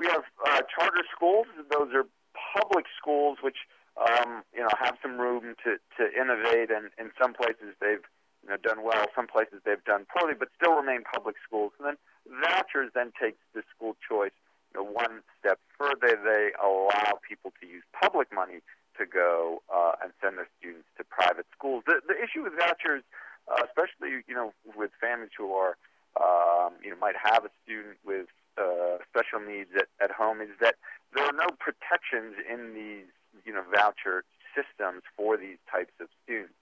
We 0.01 0.07
have 0.07 0.25
uh, 0.41 0.65
charter 0.65 1.05
schools. 1.13 1.45
Those 1.69 1.93
are 1.93 2.09
public 2.33 2.89
schools 2.97 3.37
which, 3.45 3.69
um, 3.93 4.41
you 4.57 4.65
know, 4.65 4.73
have 4.81 4.97
some 5.05 5.21
room 5.21 5.53
to, 5.69 5.77
to 6.01 6.03
innovate. 6.09 6.73
And 6.73 6.89
in 6.97 7.13
some 7.13 7.37
places 7.37 7.77
they've, 7.77 8.01
you 8.41 8.49
know, 8.49 8.57
done 8.57 8.81
well. 8.81 9.05
Some 9.13 9.29
places 9.29 9.61
they've 9.69 9.85
done 9.85 10.09
poorly, 10.09 10.33
but 10.33 10.49
still 10.57 10.73
remain 10.73 11.05
public 11.05 11.35
schools. 11.45 11.69
And 11.77 11.93
then 11.93 11.97
vouchers 12.25 12.89
then 12.97 13.13
takes 13.21 13.37
the 13.53 13.61
school 13.69 13.93
choice 14.01 14.33
you 14.73 14.81
know, 14.81 14.89
one 14.89 15.21
step 15.37 15.61
further. 15.77 16.17
They 16.17 16.57
allow 16.57 17.21
people 17.21 17.53
to 17.61 17.69
use 17.69 17.85
public 17.93 18.33
money 18.33 18.65
to 18.97 19.05
go 19.05 19.61
uh, 19.69 20.01
and 20.01 20.09
send 20.25 20.41
their 20.41 20.49
students 20.57 20.89
to 20.97 21.03
private 21.05 21.45
schools. 21.53 21.83
The, 21.85 22.01
the 22.01 22.17
issue 22.17 22.41
with 22.41 22.57
vouchers– 22.57 23.05
uh, 23.47 23.63
especially 23.65 24.23
you 24.27 24.35
know 24.35 24.53
with 24.75 24.91
families 24.99 25.31
who 25.37 25.53
are 25.53 25.77
um, 26.19 26.73
you 26.83 26.89
know 26.89 26.97
might 26.97 27.15
have 27.21 27.45
a 27.45 27.49
student 27.63 27.97
with 28.05 28.27
uh, 28.57 28.97
special 29.09 29.39
needs 29.45 29.69
at, 29.75 29.87
at 30.01 30.11
home 30.11 30.41
is 30.41 30.49
that 30.61 30.75
there 31.13 31.25
are 31.25 31.33
no 31.33 31.47
protections 31.59 32.35
in 32.49 32.73
these 32.73 33.07
you 33.45 33.53
know 33.53 33.63
voucher 33.73 34.23
systems 34.55 35.03
for 35.17 35.37
these 35.37 35.57
types 35.69 35.91
of 35.99 36.07
students. 36.23 36.55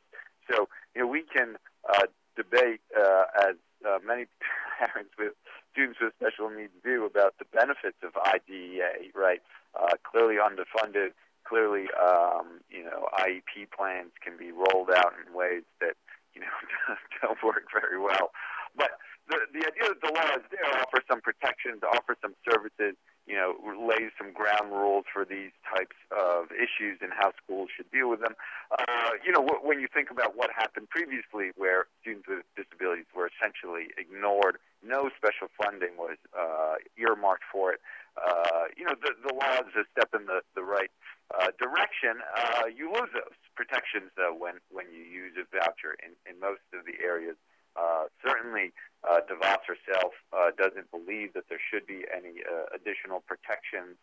So 0.50 0.68
you 0.96 1.02
know 1.02 1.08
we 1.08 1.24
can 1.24 1.58
uh, 1.88 2.08
debate 2.36 2.82
uh, 2.98 3.26
as 3.50 3.56
uh, 3.86 4.00
many 4.06 4.26
parents 4.80 5.12
with 5.18 5.34
students 5.72 6.00
with 6.02 6.14
special 6.20 6.50
needs 6.50 6.74
do 6.84 7.06
about 7.06 7.36
the 7.40 7.46
benefits 7.54 7.98
of 8.04 8.12
IDEA, 8.18 9.14
right? 9.16 9.42
Uh, 9.74 9.94
clearly 10.04 10.36
underfunded, 10.36 11.14
clearly 11.46 11.88
um, 11.94 12.62
you 12.70 12.84
know 12.84 13.08
IEP 13.18 13.70
plans 13.76 14.12
can 14.22 14.38
be 14.38 14.52
rolled 14.52 14.90
out 14.90 15.14
in 15.26 15.34
ways 15.34 15.64
that 15.80 15.96
you 16.34 16.42
know, 16.42 16.96
don't 17.22 17.42
work 17.44 17.66
very 17.72 18.00
well. 18.00 18.32
But 18.76 18.98
the 19.30 19.38
the 19.54 19.64
idea 19.66 19.94
that 19.94 20.02
the 20.02 20.12
law 20.12 20.30
is 20.36 20.44
there 20.52 20.66
offer 20.82 21.02
some 21.08 21.22
protections, 21.22 21.82
offer 21.86 22.18
some 22.22 22.36
services, 22.44 22.98
you 23.26 23.36
know, 23.36 23.56
lays 23.64 24.12
some 24.18 24.34
ground 24.34 24.72
rules 24.72 25.06
for 25.24 25.30
these 25.30 25.52
types 25.64 25.96
of 26.12 26.52
issues 26.52 27.00
and 27.02 27.12
how 27.16 27.32
schools 27.44 27.70
should 27.76 27.90
deal 27.92 28.10
with 28.10 28.20
them. 28.20 28.36
Uh, 28.72 29.16
you 29.26 29.32
know, 29.32 29.42
when 29.64 29.80
you 29.80 29.88
think 29.88 30.12
about 30.12 30.36
what 30.36 30.50
happened 30.52 30.90
previously, 30.90 31.52
where 31.56 31.86
students 32.02 32.28
with 32.28 32.44
disabilities 32.60 33.08
were 33.16 33.30
essentially 33.32 33.88
ignored, 33.98 34.58
no 34.84 35.10
special 35.16 35.48
funding 35.56 35.96
was 35.96 36.18
uh, 36.36 36.76
earmarked 36.98 37.48
for 37.52 37.72
it. 37.72 37.80
Uh, 38.20 38.68
you 38.76 38.84
know, 38.84 38.96
the, 39.00 39.16
the 39.24 39.34
law 39.34 39.64
is 39.64 39.74
a 39.80 39.86
step 39.96 40.12
in 40.14 40.28
the, 40.28 40.42
the 40.56 40.64
right 40.64 40.92
uh, 41.32 41.56
direction. 41.56 42.20
Uh, 42.36 42.68
you 42.68 42.92
lose 42.92 43.10
those 43.16 43.40
protections, 43.56 44.12
though, 44.18 44.36
when, 44.36 44.60
when 44.70 44.92
you 44.92 45.02
use 45.02 45.34
a 45.40 45.46
voucher 45.56 45.96
in, 46.04 46.12
in 46.28 46.40
most 46.40 46.62
of 46.76 46.86
the 46.86 47.00
areas. 47.00 47.40
Uh, 47.74 48.06
certainly, 48.22 48.70
uh, 49.02 49.18
DeVos 49.26 49.66
herself 49.66 50.14
uh, 50.30 50.54
doesn't 50.54 50.92
believe 50.92 51.34
that 51.34 51.50
there 51.50 51.58
should 51.58 51.88
be 51.88 52.06
any 52.14 52.46
uh, 52.46 52.70
additional 52.70 53.26
protections. 53.26 53.98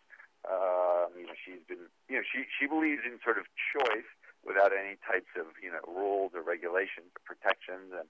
Um, 0.48 1.12
you 1.14 1.28
know, 1.28 1.36
she's 1.36 1.60
been, 1.68 1.86
you 2.08 2.16
know, 2.16 2.24
she 2.24 2.48
she 2.48 2.59
believes 2.70 3.02
in 3.02 3.18
sort 3.26 3.36
of 3.36 3.50
choice 3.74 4.06
without 4.46 4.70
any 4.70 4.94
types 5.02 5.34
of 5.34 5.50
you 5.58 5.74
know 5.74 5.82
rules 5.90 6.32
or 6.38 6.46
regulations 6.46 7.10
or 7.18 7.22
protections. 7.26 7.90
And 7.90 8.06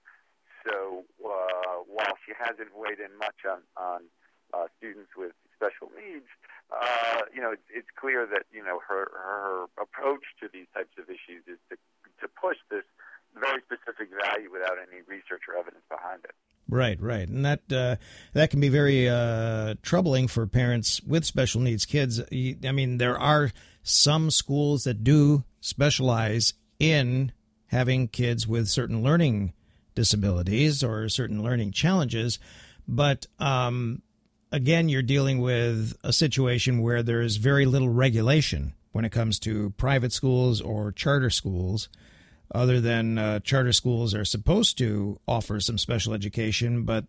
so, 0.62 1.08
uh, 1.24 1.88
while 1.88 2.20
she 2.28 2.36
hasn't 2.36 2.76
weighed 2.76 3.00
in 3.00 3.16
much 3.16 3.48
on 3.48 3.64
on 3.80 4.00
uh, 4.52 4.68
students 4.76 5.16
with 5.16 5.32
special 5.56 5.88
needs, 5.96 6.28
uh, 6.68 7.24
you 7.32 7.40
know, 7.40 7.52
it's, 7.56 7.68
it's 7.72 7.92
clear 7.96 8.26
that 8.28 8.44
you 8.52 8.62
know 8.62 8.78
her 8.84 9.08
her 9.16 9.66
approach 9.80 10.36
to 10.44 10.52
these 10.52 10.68
types 10.76 10.92
of 11.00 11.08
issues 11.08 11.42
is 11.48 11.58
to 11.72 11.80
to 12.20 12.28
push 12.28 12.60
this 12.68 12.84
very 13.34 13.62
specific 13.62 14.10
value 14.10 14.50
without 14.50 14.76
any 14.76 15.02
research 15.06 15.46
or 15.48 15.56
evidence 15.56 15.86
behind 15.88 16.20
it. 16.26 16.34
Right, 16.70 17.00
right, 17.00 17.28
and 17.28 17.44
that 17.44 17.60
uh, 17.72 17.96
that 18.32 18.50
can 18.50 18.60
be 18.60 18.68
very 18.68 19.08
uh, 19.08 19.74
troubling 19.82 20.28
for 20.28 20.46
parents 20.46 21.02
with 21.02 21.24
special 21.24 21.60
needs 21.60 21.84
kids. 21.84 22.20
I 22.20 22.72
mean, 22.72 22.98
there 22.98 23.18
are 23.18 23.50
some 23.82 24.30
schools 24.30 24.84
that 24.84 25.02
do 25.02 25.42
specialize 25.60 26.54
in 26.78 27.32
having 27.66 28.06
kids 28.06 28.46
with 28.46 28.68
certain 28.68 29.02
learning 29.02 29.52
disabilities 29.96 30.84
or 30.84 31.08
certain 31.08 31.42
learning 31.42 31.72
challenges. 31.72 32.38
But 32.86 33.26
um, 33.40 34.02
again, 34.52 34.88
you're 34.88 35.02
dealing 35.02 35.40
with 35.40 35.96
a 36.04 36.12
situation 36.12 36.82
where 36.82 37.02
there 37.02 37.20
is 37.20 37.36
very 37.36 37.66
little 37.66 37.88
regulation 37.88 38.74
when 38.92 39.04
it 39.04 39.10
comes 39.10 39.38
to 39.40 39.70
private 39.70 40.12
schools 40.12 40.60
or 40.60 40.92
charter 40.92 41.30
schools, 41.30 41.88
other 42.54 42.80
than 42.80 43.18
uh, 43.18 43.40
charter 43.40 43.72
schools 43.72 44.14
are 44.14 44.24
supposed 44.24 44.78
to 44.78 45.18
offer 45.26 45.60
some 45.60 45.78
special 45.78 46.14
education, 46.14 46.84
but 46.84 47.04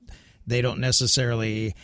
they 0.46 0.62
don't 0.62 0.80
necessarily 0.80 1.76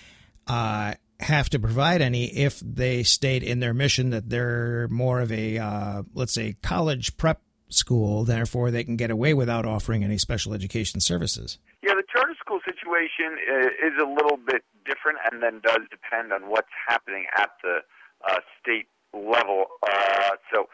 uh, 0.48 0.94
have 1.20 1.50
to 1.50 1.60
provide 1.60 2.02
any 2.02 2.26
if 2.26 2.60
they 2.60 3.04
state 3.04 3.44
in 3.44 3.60
their 3.60 3.74
mission 3.74 4.12
that 4.12 4.30
they're 4.30 4.88
more 4.90 5.22
of 5.22 5.32
a, 5.32 5.58
uh, 5.58 6.04
let's 6.14 6.34
say, 6.34 6.56
college 6.62 7.18
prep 7.18 7.42
school, 7.70 8.24
therefore 8.24 8.72
they 8.72 8.84
can 8.84 8.96
get 8.96 9.12
away 9.12 9.34
without 9.34 9.66
offering 9.66 10.04
any 10.04 10.18
special 10.18 10.54
education 10.54 11.00
services. 11.00 11.58
Yeah, 11.84 11.96
the 11.96 12.04
charter 12.12 12.36
school 12.40 12.60
situation 12.66 13.38
is 13.84 13.94
a 14.02 14.08
little 14.08 14.38
bit 14.38 14.64
different 14.86 15.20
and 15.30 15.44
then 15.44 15.62
does 15.64 15.82
depend 15.92 16.32
on 16.32 16.50
what's 16.50 16.72
happening 16.88 17.26
at 17.38 17.52
the 17.64 17.80
uh, 18.28 18.40
state 18.62 18.88
level. 19.14 19.66
Uh, 19.84 20.32
so, 20.54 20.68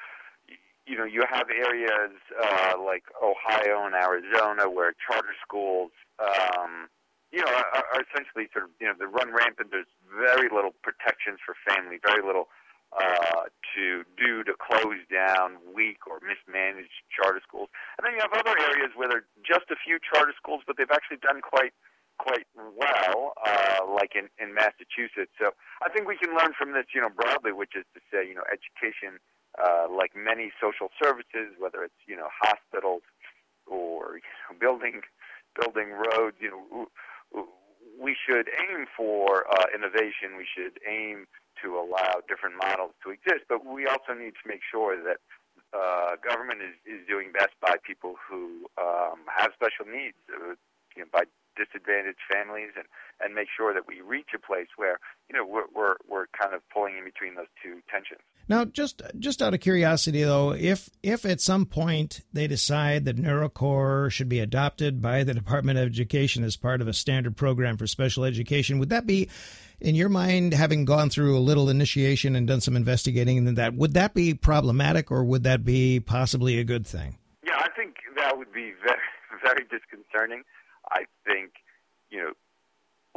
you 0.85 0.97
know, 0.97 1.05
you 1.05 1.23
have 1.29 1.47
areas 1.49 2.11
uh, 2.35 2.73
like 2.83 3.03
Ohio 3.23 3.85
and 3.85 3.95
Arizona 3.95 4.69
where 4.69 4.93
charter 4.99 5.35
schools, 5.41 5.91
um, 6.19 6.89
you 7.31 7.39
know, 7.39 7.51
are, 7.51 7.85
are 7.95 8.01
essentially 8.03 8.47
sort 8.51 8.65
of, 8.65 8.71
you 8.79 8.87
know, 8.87 8.93
they 8.97 9.05
run 9.05 9.31
rampant. 9.33 9.71
There's 9.71 9.89
very 10.11 10.49
little 10.51 10.75
protections 10.83 11.39
for 11.39 11.55
family, 11.63 11.99
very 12.03 12.21
little 12.21 12.49
uh, 12.93 13.49
to 13.73 14.03
do 14.19 14.43
to 14.43 14.53
close 14.59 15.01
down 15.09 15.57
weak 15.73 16.05
or 16.05 16.19
mismanaged 16.21 16.93
charter 17.09 17.41
schools. 17.41 17.69
And 17.97 18.05
then 18.05 18.13
you 18.13 18.21
have 18.21 18.35
other 18.35 18.53
areas 18.53 18.93
where 18.93 19.09
there 19.09 19.25
are 19.25 19.29
just 19.41 19.71
a 19.71 19.77
few 19.79 19.97
charter 19.97 20.33
schools, 20.37 20.61
but 20.67 20.77
they've 20.77 20.93
actually 20.93 21.17
done 21.17 21.41
quite 21.41 21.73
quite 22.21 22.45
well, 22.55 23.33
uh, 23.41 23.81
like 23.89 24.13
in, 24.13 24.29
in 24.37 24.53
Massachusetts. 24.53 25.33
So 25.41 25.57
I 25.81 25.89
think 25.89 26.07
we 26.07 26.15
can 26.15 26.37
learn 26.37 26.53
from 26.53 26.73
this, 26.73 26.85
you 26.93 27.01
know, 27.01 27.09
broadly, 27.09 27.51
which 27.51 27.73
is 27.75 27.85
to 27.97 27.99
say, 28.13 28.21
you 28.27 28.35
know, 28.37 28.45
education, 28.45 29.17
uh, 29.61 29.87
like 29.91 30.11
many 30.15 30.51
social 30.61 30.89
services, 31.01 31.53
whether 31.59 31.83
it's 31.83 32.01
you 32.07 32.15
know 32.15 32.27
hospitals 32.31 33.01
or 33.67 34.17
you 34.17 34.31
know, 34.49 34.57
building 34.59 35.01
building 35.59 35.91
roads, 35.91 36.37
you 36.39 36.49
know, 36.49 36.87
we 37.99 38.15
should 38.17 38.49
aim 38.69 38.85
for 38.95 39.45
uh, 39.51 39.65
innovation. 39.73 40.37
We 40.37 40.47
should 40.49 40.79
aim 40.87 41.27
to 41.63 41.77
allow 41.77 42.21
different 42.27 42.57
models 42.57 42.91
to 43.03 43.11
exist, 43.11 43.45
but 43.47 43.65
we 43.65 43.85
also 43.85 44.13
need 44.17 44.33
to 44.41 44.45
make 44.47 44.61
sure 44.69 44.97
that 44.97 45.17
uh, 45.73 46.15
government 46.21 46.61
is, 46.61 46.75
is 46.85 47.07
doing 47.07 47.31
best 47.31 47.53
by 47.61 47.75
people 47.85 48.15
who 48.17 48.65
um, 48.77 49.25
have 49.29 49.51
special 49.53 49.85
needs, 49.85 50.17
uh, 50.29 50.53
disadvantaged 51.83 52.19
families, 52.31 52.71
and, 52.75 52.85
and 53.23 53.35
make 53.35 53.47
sure 53.55 53.73
that 53.73 53.87
we 53.87 54.01
reach 54.01 54.29
a 54.35 54.39
place 54.39 54.67
where 54.75 54.99
you 55.29 55.37
know 55.37 55.45
we're, 55.45 55.67
we're 55.75 55.95
we're 56.07 56.27
kind 56.39 56.53
of 56.53 56.61
pulling 56.73 56.97
in 56.97 57.03
between 57.03 57.35
those 57.35 57.47
two 57.61 57.81
tensions. 57.89 58.21
Now, 58.47 58.65
just 58.65 59.01
just 59.19 59.41
out 59.41 59.53
of 59.53 59.59
curiosity, 59.59 60.23
though, 60.23 60.53
if 60.53 60.89
if 61.01 61.25
at 61.25 61.41
some 61.41 61.65
point 61.65 62.21
they 62.33 62.47
decide 62.47 63.05
that 63.05 63.17
NeuroCore 63.17 64.11
should 64.11 64.29
be 64.29 64.39
adopted 64.39 65.01
by 65.01 65.23
the 65.23 65.33
Department 65.33 65.79
of 65.79 65.87
Education 65.87 66.43
as 66.43 66.55
part 66.57 66.81
of 66.81 66.87
a 66.87 66.93
standard 66.93 67.37
program 67.37 67.77
for 67.77 67.87
special 67.87 68.25
education, 68.25 68.79
would 68.79 68.89
that 68.89 69.05
be 69.05 69.29
in 69.83 69.95
your 69.95 70.09
mind, 70.09 70.53
having 70.53 70.85
gone 70.85 71.09
through 71.09 71.37
a 71.37 71.39
little 71.39 71.69
initiation 71.69 72.35
and 72.35 72.47
done 72.47 72.61
some 72.61 72.75
investigating 72.75 73.37
into 73.37 73.51
that, 73.53 73.75
would 73.75 73.93
that 73.93 74.13
be 74.13 74.33
problematic 74.33 75.11
or 75.11 75.23
would 75.25 75.43
that 75.43 75.65
be 75.65 75.99
possibly 75.99 76.57
a 76.57 76.63
good 76.63 76.87
thing? 76.87 77.17
Yeah, 77.45 77.57
I 77.57 77.67
think 77.75 77.95
that 78.15 78.37
would 78.37 78.51
be 78.53 78.71
very, 78.83 78.97
very 79.43 79.65
disconcerting. 79.69 80.43
I 80.91 81.05
think, 81.25 81.51
you 82.13 82.21
know, 82.21 82.33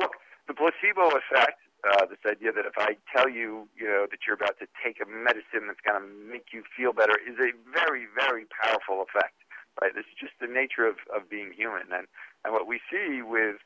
look, 0.00 0.16
the 0.48 0.54
placebo 0.56 1.12
effect, 1.12 1.60
uh, 1.84 2.08
this 2.08 2.24
idea 2.24 2.50
that 2.50 2.64
if 2.64 2.80
I 2.80 2.96
tell 3.12 3.28
you, 3.28 3.68
you 3.76 3.84
know, 3.84 4.08
that 4.10 4.24
you're 4.24 4.34
about 4.34 4.58
to 4.58 4.66
take 4.80 4.96
a 5.04 5.06
medicine 5.06 5.68
that's 5.68 5.84
going 5.84 6.00
to 6.00 6.08
make 6.08 6.56
you 6.56 6.64
feel 6.72 6.96
better 6.96 7.20
is 7.20 7.36
a 7.36 7.52
very, 7.68 8.08
very 8.16 8.48
powerful 8.48 9.04
effect, 9.04 9.36
right? 9.80 9.92
This 9.94 10.08
is 10.08 10.16
just 10.16 10.32
the 10.40 10.48
nature 10.48 10.88
of, 10.88 10.96
of 11.14 11.28
being 11.28 11.52
human. 11.52 11.92
And, 11.92 12.08
and 12.42 12.56
what 12.56 12.66
we 12.66 12.80
see 12.88 13.20
with 13.20 13.60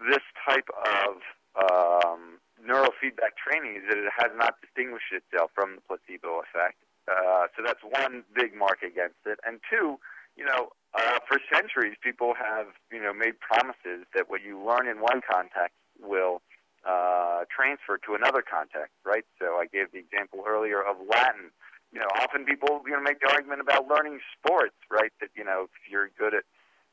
this 0.00 0.24
type 0.48 0.66
of 0.72 1.20
um, 1.54 2.40
neurofeedback 2.58 3.36
training 3.36 3.76
is 3.76 3.84
that 3.92 3.98
it 4.00 4.10
has 4.16 4.32
not 4.34 4.56
distinguished 4.64 5.12
itself 5.12 5.52
from 5.54 5.76
the 5.76 5.82
placebo 5.84 6.40
effect. 6.40 6.80
Uh, 7.06 7.46
so 7.54 7.62
that's 7.62 7.84
one 7.84 8.24
big 8.34 8.56
mark 8.56 8.82
against 8.82 9.22
it. 9.26 9.38
And 9.46 9.60
two, 9.70 10.00
you 10.34 10.44
know, 10.44 10.74
uh, 10.96 11.18
for 11.28 11.38
centuries, 11.52 11.96
people 12.02 12.34
have 12.34 12.66
you 12.90 13.00
know 13.00 13.12
made 13.12 13.38
promises 13.40 14.06
that 14.14 14.28
what 14.28 14.42
you 14.42 14.58
learn 14.58 14.88
in 14.88 15.00
one 15.00 15.20
context 15.20 15.76
will 16.00 16.42
uh, 16.86 17.44
transfer 17.52 17.98
to 18.06 18.14
another 18.14 18.42
context, 18.42 18.94
right? 19.04 19.24
So 19.40 19.56
I 19.60 19.66
gave 19.66 19.92
the 19.92 19.98
example 19.98 20.44
earlier 20.46 20.80
of 20.80 20.96
Latin. 21.08 21.50
You 21.92 22.00
know, 22.00 22.08
often 22.20 22.44
people 22.44 22.82
you 22.86 22.92
know 22.92 23.00
make 23.00 23.20
the 23.20 23.30
argument 23.30 23.60
about 23.60 23.88
learning 23.88 24.20
sports, 24.36 24.76
right? 24.90 25.12
That 25.20 25.30
you 25.36 25.44
know 25.44 25.68
if 25.68 25.90
you're 25.90 26.10
good 26.18 26.34
at 26.34 26.44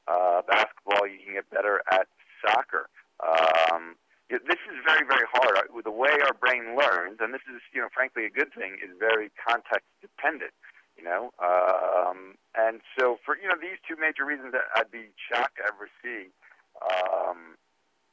uh, 0.07 0.41
basketball, 0.47 1.07
you 1.07 1.19
can 1.23 1.33
get 1.35 1.49
better 1.49 1.81
at 1.91 2.07
soccer. 2.43 2.89
Um, 3.23 3.95
this 4.29 4.61
is 4.65 4.77
very, 4.81 5.05
very 5.05 5.27
hard. 5.29 5.69
The 5.69 5.91
way 5.91 6.09
our 6.25 6.33
brain 6.33 6.73
learns, 6.73 7.21
and 7.21 7.33
this 7.33 7.45
is, 7.45 7.61
you 7.73 7.81
know, 7.81 7.87
frankly, 7.93 8.25
a 8.25 8.33
good 8.33 8.49
thing, 8.57 8.81
is 8.81 8.89
very 8.97 9.29
context 9.37 9.85
dependent. 10.01 10.55
You 11.03 11.09
know, 11.09 11.33
um, 11.43 12.35
and 12.55 12.79
so 12.97 13.17
for 13.25 13.35
you 13.35 13.49
know 13.49 13.55
these 13.59 13.77
two 13.85 13.99
major 13.99 14.23
reasons, 14.23 14.53
I'd 14.73 14.89
be 14.89 15.11
shocked 15.29 15.57
to 15.57 15.63
ever 15.67 15.89
see, 16.01 16.31
um, 16.79 17.57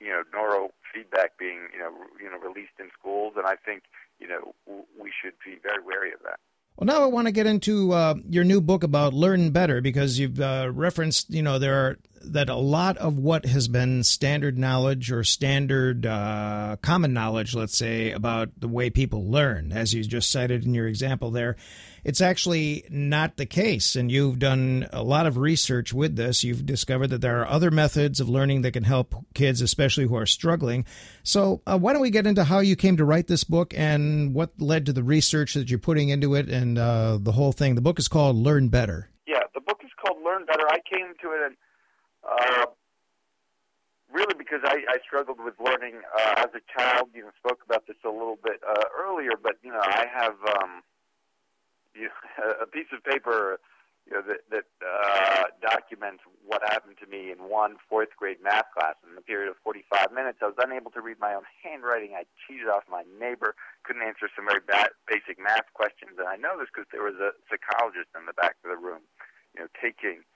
you 0.01 0.09
know, 0.09 0.23
neurofeedback 0.35 1.39
being 1.39 1.69
you 1.73 1.79
know 1.79 1.93
you 2.21 2.29
know 2.29 2.39
released 2.39 2.73
in 2.81 2.91
schools, 2.99 3.35
and 3.37 3.47
I 3.47 3.55
think 3.55 3.85
you 4.19 4.27
know 4.27 4.57
we 4.67 5.13
should 5.23 5.35
be 5.45 5.57
very 5.63 5.81
wary 5.85 6.13
of 6.13 6.19
that. 6.25 6.41
Well, 6.77 6.87
now 6.87 7.05
I 7.05 7.07
want 7.07 7.29
to 7.29 7.33
get 7.33 7.47
into 7.47 7.93
uh, 7.93 8.15
your 8.29 8.43
new 8.43 8.61
book 8.61 8.83
about 8.83 9.15
learn 9.15 9.51
better 9.51 9.81
because 9.81 10.19
you've 10.19 10.41
uh, 10.41 10.71
referenced, 10.73 11.31
you 11.31 11.43
know, 11.43 11.59
there 11.59 11.75
are 11.75 11.99
that 12.23 12.49
a 12.49 12.57
lot 12.57 12.99
of 12.99 13.17
what 13.17 13.47
has 13.47 13.69
been 13.69 14.03
standard 14.03 14.59
knowledge 14.59 15.11
or 15.11 15.25
standard 15.25 16.05
uh, 16.05 16.77
common 16.83 17.13
knowledge, 17.13 17.55
let's 17.55 17.77
say, 17.77 18.13
about 18.13 18.51
the 18.59 18.69
way 18.69 18.91
people 18.91 19.31
learn, 19.31 19.73
as 19.73 19.95
you 19.95 20.05
just 20.05 20.31
cited 20.31 20.65
in 20.65 20.75
your 20.75 20.87
example 20.87 21.31
there, 21.31 21.57
it's 22.05 22.21
actually 22.21 22.85
not 22.91 23.37
the 23.37 23.47
case. 23.47 23.97
And 23.97 24.11
you've 24.11 24.39
done 24.39 24.89
a 24.93 25.03
lot 25.03 25.27
of 25.27 25.37
research 25.37 25.93
with 25.93 26.17
this. 26.17 26.45
You've 26.45 26.67
discovered 26.67 27.09
that 27.09 27.21
there 27.21 27.41
are 27.41 27.49
other 27.49 27.71
methods 27.71 28.21
of 28.21 28.29
learning 28.29 28.63
that 28.63 28.73
can 28.73 28.85
help 28.85 29.15
kids, 29.35 29.61
especially 29.61 30.07
who 30.07 30.17
are 30.17 30.27
struggling. 30.27 30.85
So, 31.23 31.63
uh, 31.67 31.79
why 31.79 31.93
don't 31.93 32.03
we 32.03 32.11
get 32.11 32.27
into 32.27 32.45
how 32.45 32.61
you 32.61 32.77
came 32.77 32.97
to 32.99 33.05
write 33.05 33.27
this 33.27 33.45
book 33.45 33.75
and 33.77 34.35
what 34.35 34.53
led 34.59 34.87
to 34.87 34.93
the 34.93 35.03
research 35.03 35.55
that 35.55 35.71
you're 35.71 35.79
putting 35.79 36.11
into 36.11 36.35
it 36.35 36.49
and 36.49 36.79
uh, 36.79 37.19
the 37.21 37.33
whole 37.33 37.53
thing? 37.53 37.75
The 37.75 37.81
book 37.81 37.99
is 37.99 38.09
called 38.09 38.37
Learn 38.37 38.69
Better. 38.69 39.11
Yeah, 39.27 39.41
the 39.55 39.61
book 39.61 39.81
is 39.85 39.91
called 40.03 40.19
Learn 40.25 40.45
Better. 40.47 40.67
I 40.69 40.79
came 40.89 41.15
to 41.23 41.33
it 41.33 41.47
and 41.47 41.57
uh, 42.25 42.67
really 44.13 44.35
because 44.37 44.61
I, 44.65 44.83
I 44.89 44.99
struggled 45.07 45.39
with 45.43 45.55
learning 45.59 46.03
uh, 46.19 46.45
as 46.45 46.51
a 46.55 46.63
child. 46.73 47.11
You 47.15 47.23
know, 47.23 47.31
spoke 47.39 47.61
about 47.65 47.87
this 47.87 47.97
a 48.05 48.11
little 48.11 48.39
bit 48.43 48.61
uh, 48.67 48.85
earlier, 48.99 49.33
but 49.41 49.57
you 49.63 49.73
know, 49.73 49.83
I 49.83 50.07
have 50.13 50.35
um, 50.61 50.83
you 51.95 52.11
a 52.63 52.67
piece 52.67 52.91
of 52.93 53.03
paper, 53.05 53.59
you 54.07 54.15
know, 54.15 54.23
that, 54.27 54.43
that 54.51 54.67
uh, 54.83 55.45
documents 55.63 56.23
what 56.45 56.63
happened 56.67 56.97
to 56.99 57.07
me 57.07 57.31
in 57.31 57.39
one 57.47 57.77
fourth 57.89 58.11
grade 58.19 58.43
math 58.43 58.67
class 58.75 58.95
in 59.07 59.15
the 59.15 59.23
period 59.23 59.49
of 59.49 59.57
45 59.63 60.11
minutes. 60.13 60.39
I 60.43 60.47
was 60.47 60.59
unable 60.59 60.91
to 60.93 61.01
read 61.01 61.21
my 61.21 61.35
own 61.35 61.47
handwriting. 61.63 62.19
I 62.19 62.27
cheated 62.47 62.67
off 62.67 62.83
my 62.91 63.05
neighbor. 63.21 63.55
Couldn't 63.85 64.03
answer 64.03 64.27
some 64.35 64.47
very 64.47 64.65
bad, 64.67 64.91
basic 65.07 65.39
math 65.39 65.71
questions, 65.75 66.19
and 66.19 66.27
I 66.27 66.37
know 66.37 66.59
this 66.59 66.69
because 66.75 66.91
there 66.91 67.07
was 67.07 67.19
a 67.23 67.31
psychologist 67.47 68.11
in 68.19 68.27
the 68.27 68.35
back 68.35 68.59
of 68.65 68.71
the 68.71 68.81
room, 68.81 69.07
you 69.55 69.63
know, 69.63 69.69
taking 69.79 70.27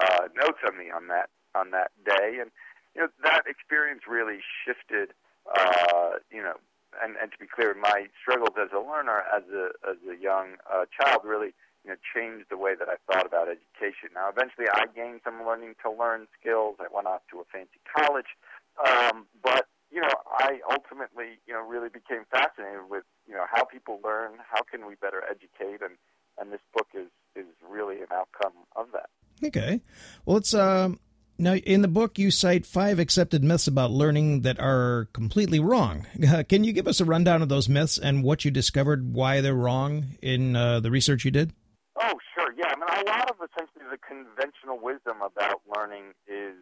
uh, 0.00 0.28
notes 0.34 0.60
on 0.66 0.78
me 0.78 0.90
on 0.90 1.08
that 1.08 1.30
on 1.54 1.70
that 1.70 1.90
day, 2.04 2.38
and 2.40 2.50
you 2.94 3.02
know 3.02 3.08
that 3.22 3.42
experience 3.46 4.02
really 4.08 4.40
shifted. 4.64 5.12
Uh, 5.46 6.18
you 6.30 6.42
know, 6.42 6.58
and, 7.02 7.14
and 7.22 7.30
to 7.30 7.38
be 7.38 7.46
clear, 7.46 7.74
my 7.74 8.06
struggles 8.20 8.58
as 8.60 8.70
a 8.74 8.80
learner, 8.80 9.22
as 9.34 9.44
a 9.52 9.70
as 9.88 9.96
a 10.08 10.20
young 10.20 10.56
uh, 10.68 10.84
child, 10.90 11.22
really 11.24 11.54
you 11.84 11.90
know 11.90 11.96
changed 12.14 12.46
the 12.50 12.56
way 12.58 12.74
that 12.74 12.88
I 12.88 12.96
thought 13.06 13.26
about 13.26 13.48
education. 13.48 14.10
Now, 14.14 14.28
eventually, 14.28 14.66
I 14.72 14.86
gained 14.94 15.20
some 15.24 15.46
learning 15.46 15.76
to 15.84 15.90
learn 15.90 16.26
skills. 16.38 16.76
I 16.80 16.92
went 16.92 17.06
off 17.06 17.22
to 17.30 17.40
a 17.40 17.46
fancy 17.48 17.80
college, 17.86 18.32
um, 18.80 19.26
but 19.42 19.66
you 19.90 20.00
know, 20.00 20.16
I 20.28 20.60
ultimately 20.68 21.38
you 21.46 21.54
know 21.54 21.62
really 21.62 21.88
became 21.88 22.26
fascinated 22.30 22.90
with 22.90 23.04
you 23.26 23.34
know 23.34 23.46
how 23.48 23.64
people 23.64 24.00
learn, 24.02 24.42
how 24.42 24.62
can 24.62 24.86
we 24.86 24.94
better 24.96 25.22
educate, 25.24 25.80
and 25.80 25.96
and 26.38 26.52
this 26.52 26.64
book 26.74 26.88
is 26.94 27.08
is 27.34 27.46
really 27.62 28.02
an 28.02 28.10
outcome 28.12 28.66
of 28.74 28.90
that. 28.92 29.10
Okay. 29.44 29.80
Well, 30.24 30.38
it's 30.38 30.54
uh, 30.54 30.90
now 31.38 31.54
in 31.54 31.82
the 31.82 31.88
book 31.88 32.18
you 32.18 32.30
cite 32.30 32.64
five 32.64 32.98
accepted 32.98 33.44
myths 33.44 33.66
about 33.66 33.90
learning 33.90 34.42
that 34.42 34.58
are 34.58 35.08
completely 35.12 35.60
wrong. 35.60 36.06
Can 36.48 36.64
you 36.64 36.72
give 36.72 36.88
us 36.88 37.00
a 37.00 37.04
rundown 37.04 37.42
of 37.42 37.48
those 37.48 37.68
myths 37.68 37.98
and 37.98 38.24
what 38.24 38.44
you 38.44 38.50
discovered 38.50 39.14
why 39.14 39.40
they're 39.40 39.54
wrong 39.54 40.16
in 40.22 40.56
uh, 40.56 40.80
the 40.80 40.90
research 40.90 41.24
you 41.24 41.30
did? 41.30 41.52
Oh, 42.00 42.14
sure. 42.34 42.52
Yeah. 42.56 42.72
I 42.72 42.76
mean, 42.76 43.06
a 43.06 43.10
lot 43.10 43.30
of 43.30 43.36
essentially 43.36 43.84
the 43.90 43.98
conventional 43.98 44.78
wisdom 44.80 45.18
about 45.22 45.62
learning 45.76 46.12
is 46.26 46.56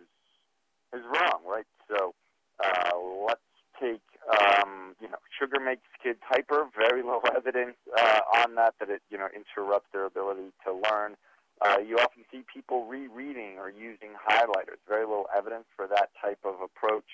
is 0.92 1.02
wrong, 1.06 1.40
right? 1.46 1.66
So 1.88 2.14
uh, 2.62 2.90
let's 3.26 3.40
take 3.80 4.02
um, 4.30 4.94
you 5.00 5.08
know 5.08 5.18
sugar 5.38 5.60
makes 5.60 5.86
kids 6.02 6.20
hyper. 6.22 6.66
Very 6.76 7.02
low 7.02 7.20
evidence 7.36 7.76
uh, 7.96 8.20
on 8.42 8.54
that 8.56 8.74
that 8.80 8.90
it 8.90 9.02
you 9.10 9.18
know 9.18 9.28
interrupts 9.34 9.88
their 9.92 10.06
ability 10.06 10.52
to 10.66 10.72
learn. 10.90 11.16
Uh, 11.64 11.78
you 11.78 11.96
often 11.96 12.24
see 12.30 12.44
people 12.52 12.84
rereading 12.84 13.56
or 13.58 13.70
using 13.70 14.10
highlighters. 14.20 14.76
Very 14.86 15.06
little 15.06 15.28
evidence 15.34 15.64
for 15.74 15.86
that 15.86 16.10
type 16.20 16.40
of 16.44 16.60
approach. 16.60 17.08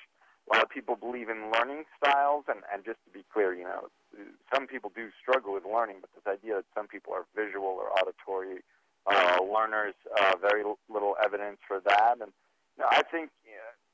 A 0.51 0.57
lot 0.57 0.65
of 0.65 0.69
people 0.69 0.97
believe 0.97 1.29
in 1.29 1.53
learning 1.55 1.85
styles, 1.97 2.45
and, 2.49 2.61
and 2.73 2.85
just 2.85 2.99
to 3.07 3.11
be 3.13 3.25
clear, 3.33 3.55
you 3.55 3.63
know, 3.63 3.87
some 4.53 4.67
people 4.67 4.91
do 4.97 5.11
struggle 5.23 5.53
with 5.55 5.63
learning, 5.65 5.99
but 6.01 6.11
this 6.17 6.27
idea 6.27 6.57
that 6.57 6.65
some 6.75 6.89
people 6.89 7.13
are 7.13 7.25
visual 7.37 7.69
or 7.69 7.93
auditory 7.93 8.59
uh, 9.07 9.39
learners, 9.41 9.95
uh, 10.21 10.35
very 10.41 10.65
little 10.89 11.15
evidence 11.23 11.59
for 11.69 11.79
that. 11.81 12.17
And 12.21 12.33
you 12.77 12.83
know, 12.83 12.89
I 12.91 13.03
think, 13.03 13.31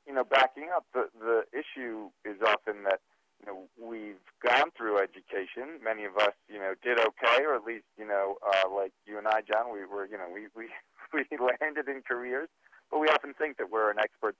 you 0.07 0.13
know, 0.13 0.23
backing 0.23 0.69
up, 0.75 0.85
the, 0.93 1.09
the 1.19 1.43
issue 1.53 2.09
is 2.25 2.41
often 2.41 2.83
that 2.83 3.01
you 3.39 3.45
know, 3.45 3.67
we've 3.77 4.21
gone 4.41 4.71
through 4.75 4.99
education. 4.99 5.79
Many 5.83 6.05
of 6.05 6.17
us, 6.17 6.33
you 6.49 6.57
know, 6.57 6.73
did 6.83 6.99
okay, 6.99 7.43
or 7.45 7.55
at 7.55 7.63
least, 7.63 7.85
you 7.97 8.07
know, 8.07 8.37
uh, 8.41 8.69
like 8.73 8.91
you 9.05 9.17
and 9.17 9.27
I, 9.27 9.41
John, 9.41 9.71
we 9.71 9.85
were, 9.85 10.05
you 10.05 10.17
know, 10.17 10.27
we, 10.33 10.47
we, 10.55 10.69
we 11.13 11.23
landed 11.37 11.87
in 11.87 12.01
careers, 12.01 12.49
but 12.91 12.99
we 12.99 13.07
often 13.07 13.33
think 13.33 13.57
that 13.57 13.69
we're 13.69 13.91
an 13.91 13.99
experts 13.99 14.39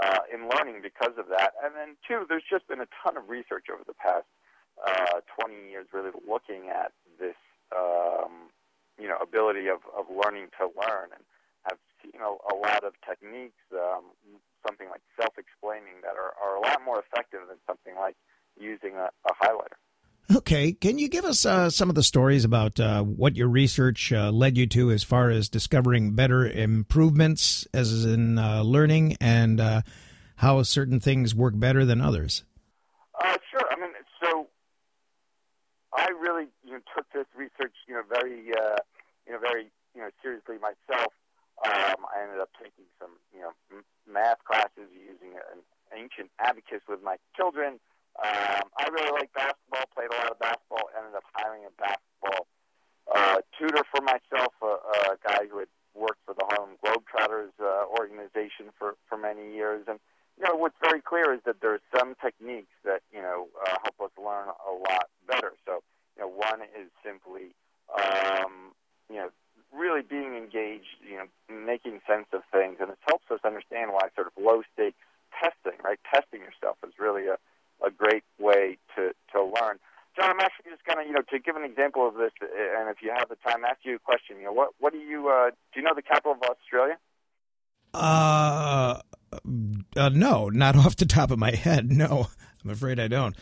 uh, 0.00 0.24
in 0.32 0.48
learning 0.48 0.82
because 0.82 1.14
of 1.18 1.28
that. 1.28 1.52
And 1.62 1.74
then, 1.76 1.96
two, 2.06 2.24
there's 2.28 2.46
just 2.48 2.66
been 2.68 2.80
a 2.80 2.90
ton 3.02 3.16
of 3.16 3.28
research 3.28 3.66
over 3.72 3.82
the 3.86 3.94
past 3.94 4.26
uh, 4.80 5.20
20 5.38 5.70
years 5.70 5.86
really 5.92 6.10
looking 6.26 6.68
at 6.72 6.92
this, 7.20 7.36
um, 7.76 8.50
you 8.98 9.08
know, 9.08 9.16
ability 9.22 9.68
of, 9.68 9.84
of 9.96 10.06
learning 10.08 10.48
to 10.58 10.66
learn. 10.72 11.12
And 11.12 11.24
I've 11.68 11.82
seen 12.02 12.20
a, 12.20 12.30
a 12.32 12.54
lot 12.56 12.82
of 12.84 12.94
techniques, 13.06 13.60
um, 13.72 14.16
something 14.66 14.88
like 14.88 15.02
self-explaining, 15.20 16.02
that 16.02 16.16
are, 16.16 16.34
are 16.40 16.56
a 16.56 16.62
lot 16.62 16.80
more 16.84 16.98
effective 16.98 17.46
than 17.48 17.60
something 17.66 17.94
like 17.94 18.16
using 18.62 18.94
a, 18.96 19.10
a 19.28 19.34
highlighter. 19.34 19.76
Okay, 20.34 20.72
can 20.72 20.98
you 20.98 21.08
give 21.08 21.24
us 21.24 21.44
uh, 21.44 21.68
some 21.68 21.88
of 21.88 21.94
the 21.94 22.02
stories 22.02 22.44
about 22.44 22.80
uh, 22.80 23.02
what 23.02 23.36
your 23.36 23.48
research 23.48 24.12
uh, 24.12 24.30
led 24.30 24.56
you 24.56 24.66
to 24.68 24.90
as 24.90 25.02
far 25.02 25.30
as 25.30 25.48
discovering 25.48 26.14
better 26.14 26.46
improvements 26.46 27.66
as 27.74 28.04
in 28.06 28.38
uh, 28.38 28.62
learning 28.62 29.16
and 29.20 29.60
uh, 29.60 29.82
how 30.36 30.62
certain 30.62 31.00
things 31.00 31.34
work 31.34 31.58
better 31.58 31.84
than 31.84 32.00
others? 32.00 32.44
Uh, 33.22 33.36
sure. 33.50 33.64
I 33.70 33.76
mean, 33.78 33.90
so 34.22 34.46
I 35.92 36.08
really 36.18 36.46
you 36.64 36.72
know, 36.72 36.80
took 36.96 37.10
this 37.12 37.26
research, 37.36 37.74
you 37.86 37.94
know, 37.94 38.02
very, 38.08 38.46
you 38.46 39.32
know, 39.32 39.38
very, 39.38 39.70
you 39.94 40.00
know, 40.00 40.08
seriously 40.22 40.56
myself. 40.56 41.12
Um, 41.66 42.06
I 42.08 42.22
ended 42.22 42.40
up 42.40 42.50
taking 42.56 42.86
some, 42.98 43.10
you 43.34 43.40
know, 43.40 43.52
m- 43.70 43.84
math 44.10 44.42
classes 44.44 44.88
using 44.90 45.36
an 45.36 45.60
ancient 45.94 46.30
abacus 46.40 46.80
with 46.88 47.02
my 47.02 47.16
children. 47.36 47.78
Um, 48.18 48.68
I 48.76 48.88
really 48.92 49.12
like 49.12 49.32
basketball, 49.32 49.88
played 49.94 50.12
a 50.12 50.16
lot 50.20 50.30
of 50.30 50.38
basketball, 50.38 50.90
ended 50.96 51.16
up 51.16 51.24
hiring 51.32 51.64
a 51.64 51.72
basketball 51.80 52.46
uh, 53.08 53.38
tutor 53.58 53.82
for 53.88 54.02
myself, 54.04 54.52
a, 54.62 55.12
a 55.12 55.16
guy 55.26 55.48
who 55.50 55.58
had 55.58 55.72
worked 55.94 56.20
for 56.24 56.34
the 56.34 56.44
Harlem 56.44 56.76
Globetrotters 56.84 57.52
uh, 57.60 57.84
organization 57.88 58.72
for, 58.78 58.94
for 59.08 59.16
many 59.16 59.54
years. 59.54 59.84
And, 59.88 59.98
you 60.38 60.44
know, 60.44 60.56
what's 60.56 60.76
very 60.80 61.00
clear 61.00 61.32
is 61.32 61.40
that 61.44 61.60
there 61.60 61.74
are 61.74 61.84
some 61.96 62.14
techniques 62.20 62.72
that, 62.84 63.00
you 63.12 63.20
know, 63.20 63.48
uh, 63.60 63.76
help 63.82 64.10
us 64.10 64.14
learn 64.16 64.48
a 64.48 64.72
lot 64.72 65.08
better. 65.26 65.52
So, 65.66 65.82
you 66.16 66.22
know, 66.22 66.28
one 66.28 66.62
is 66.62 66.88
simply, 67.04 67.56
um, 67.92 68.72
you 69.10 69.16
know, 69.16 69.30
really 69.72 70.02
being 70.02 70.36
engaged, 70.36 71.00
you 71.00 71.16
know, 71.16 71.28
making 71.48 72.00
sense 72.06 72.28
of 72.32 72.42
things. 72.52 72.76
And 72.80 72.90
it 72.90 72.98
helps 73.08 73.30
us 73.30 73.40
understand 73.44 73.92
why 73.92 74.08
sort 74.14 74.28
of 74.28 74.32
low 74.36 74.62
stakes 74.72 75.00
testing, 75.32 75.80
right? 75.82 75.98
Testing 76.12 76.40
yourself 76.40 76.76
is 76.86 76.92
really 76.98 77.26
a, 77.26 77.36
a 77.84 77.90
great 77.90 78.24
way 78.38 78.78
to, 78.96 79.12
to 79.32 79.42
learn. 79.42 79.78
John, 80.16 80.30
I'm 80.30 80.40
actually 80.40 80.70
just 80.70 80.84
going 80.84 80.98
to, 80.98 81.04
you 81.08 81.12
know, 81.12 81.22
to 81.30 81.38
give 81.38 81.56
an 81.56 81.64
example 81.64 82.06
of 82.06 82.14
this, 82.14 82.32
and 82.42 82.90
if 82.90 82.98
you 83.02 83.12
have 83.16 83.28
the 83.28 83.36
time, 83.36 83.64
ask 83.64 83.78
you 83.82 83.96
a 83.96 83.98
question. 83.98 84.36
You 84.38 84.44
know, 84.44 84.52
what, 84.52 84.70
what 84.78 84.92
do 84.92 84.98
you, 84.98 85.28
uh, 85.28 85.50
do 85.72 85.80
you 85.80 85.82
know 85.82 85.94
the 85.94 86.02
capital 86.02 86.32
of 86.32 86.42
Australia? 86.42 86.98
Uh, 87.94 89.00
uh, 89.96 90.08
no, 90.10 90.48
not 90.48 90.76
off 90.84 90.96
the 90.96 91.06
top 91.06 91.30
of 91.30 91.38
my 91.38 91.52
head. 91.52 91.90
No, 91.90 92.28
I'm 92.62 92.70
afraid 92.70 93.00
I 93.00 93.08
don't. 93.08 93.36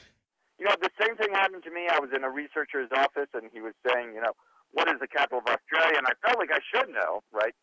You 0.58 0.66
know, 0.66 0.74
the 0.80 0.90
same 1.00 1.16
thing 1.16 1.32
happened 1.32 1.64
to 1.64 1.70
me. 1.70 1.88
I 1.90 1.98
was 1.98 2.10
in 2.14 2.22
a 2.22 2.30
researcher's 2.30 2.90
office, 2.94 3.28
and 3.34 3.50
he 3.52 3.60
was 3.60 3.72
saying, 3.86 4.14
you 4.14 4.20
know, 4.20 4.32
what 4.72 4.88
is 4.88 5.00
the 5.00 5.08
capital 5.08 5.38
of 5.38 5.46
Australia? 5.46 5.98
And 5.98 6.06
I 6.06 6.12
felt 6.24 6.38
like 6.38 6.50
I 6.52 6.60
should 6.62 6.90
know, 6.90 7.22
right? 7.32 7.54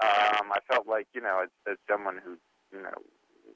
Um, 0.00 0.52
I 0.52 0.60
felt 0.70 0.86
like, 0.86 1.06
you 1.14 1.20
know, 1.20 1.40
as, 1.42 1.50
as 1.70 1.76
someone 1.90 2.20
who, 2.22 2.36
you 2.70 2.82
know, 2.82 2.94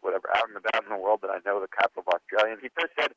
whatever, 0.06 0.30
out 0.30 0.46
and 0.46 0.56
about 0.56 0.86
in 0.86 0.90
the 0.94 1.02
world 1.02 1.26
that 1.26 1.34
I 1.34 1.42
know 1.42 1.58
the 1.58 1.66
capital 1.66 2.06
of 2.06 2.14
Australia. 2.14 2.54
And 2.54 2.62
he 2.62 2.70
first 2.78 2.94
said, 2.94 3.10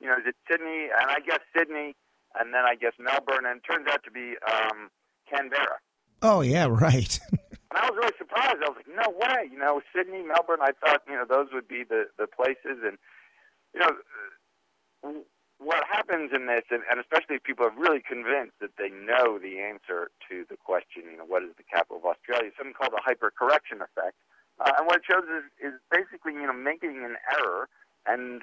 you 0.00 0.08
know, 0.08 0.16
is 0.16 0.24
it 0.24 0.36
Sydney? 0.48 0.88
And 0.88 1.12
I 1.12 1.20
guess 1.20 1.44
Sydney, 1.52 1.92
and 2.40 2.56
then 2.56 2.64
I 2.64 2.74
guess 2.74 2.96
Melbourne, 2.96 3.44
and 3.44 3.60
it 3.60 3.64
turns 3.68 3.84
out 3.92 4.00
to 4.08 4.10
be 4.10 4.40
um, 4.48 4.88
Canberra. 5.28 5.84
Oh, 6.24 6.40
yeah, 6.40 6.64
right. 6.64 7.20
and 7.30 7.76
I 7.76 7.84
was 7.92 7.96
really 8.00 8.16
surprised. 8.16 8.64
I 8.64 8.72
was 8.72 8.80
like, 8.80 8.88
no 8.88 9.12
way. 9.12 9.52
You 9.52 9.60
know, 9.60 9.84
Sydney, 9.94 10.24
Melbourne, 10.24 10.64
I 10.64 10.72
thought, 10.80 11.04
you 11.06 11.14
know, 11.14 11.28
those 11.28 11.52
would 11.52 11.68
be 11.68 11.84
the, 11.84 12.08
the 12.16 12.26
places. 12.26 12.80
And, 12.80 12.96
you 13.76 13.80
know, 13.84 15.24
what 15.60 15.84
happens 15.84 16.32
in 16.32 16.48
this, 16.48 16.64
and, 16.72 16.80
and 16.90 16.98
especially 16.98 17.36
if 17.36 17.44
people 17.44 17.68
are 17.68 17.76
really 17.76 18.00
convinced 18.00 18.56
that 18.64 18.80
they 18.80 18.88
know 18.88 19.36
the 19.38 19.60
answer 19.60 20.08
to 20.28 20.48
the 20.48 20.56
question, 20.56 21.04
you 21.12 21.20
know, 21.20 21.28
what 21.28 21.44
is 21.44 21.52
the 21.60 21.68
capital 21.68 22.00
of 22.00 22.04
Australia, 22.08 22.48
something 22.56 22.72
called 22.72 22.96
the 22.96 23.04
hypercorrection 23.04 23.84
effect. 23.84 24.16
Uh, 24.60 24.72
and 24.78 24.86
what 24.86 24.96
it 24.96 25.02
shows 25.10 25.24
is, 25.24 25.72
is 25.72 25.74
basically, 25.90 26.32
you 26.34 26.46
know, 26.46 26.52
making 26.52 27.02
an 27.04 27.16
error 27.32 27.68
and 28.06 28.42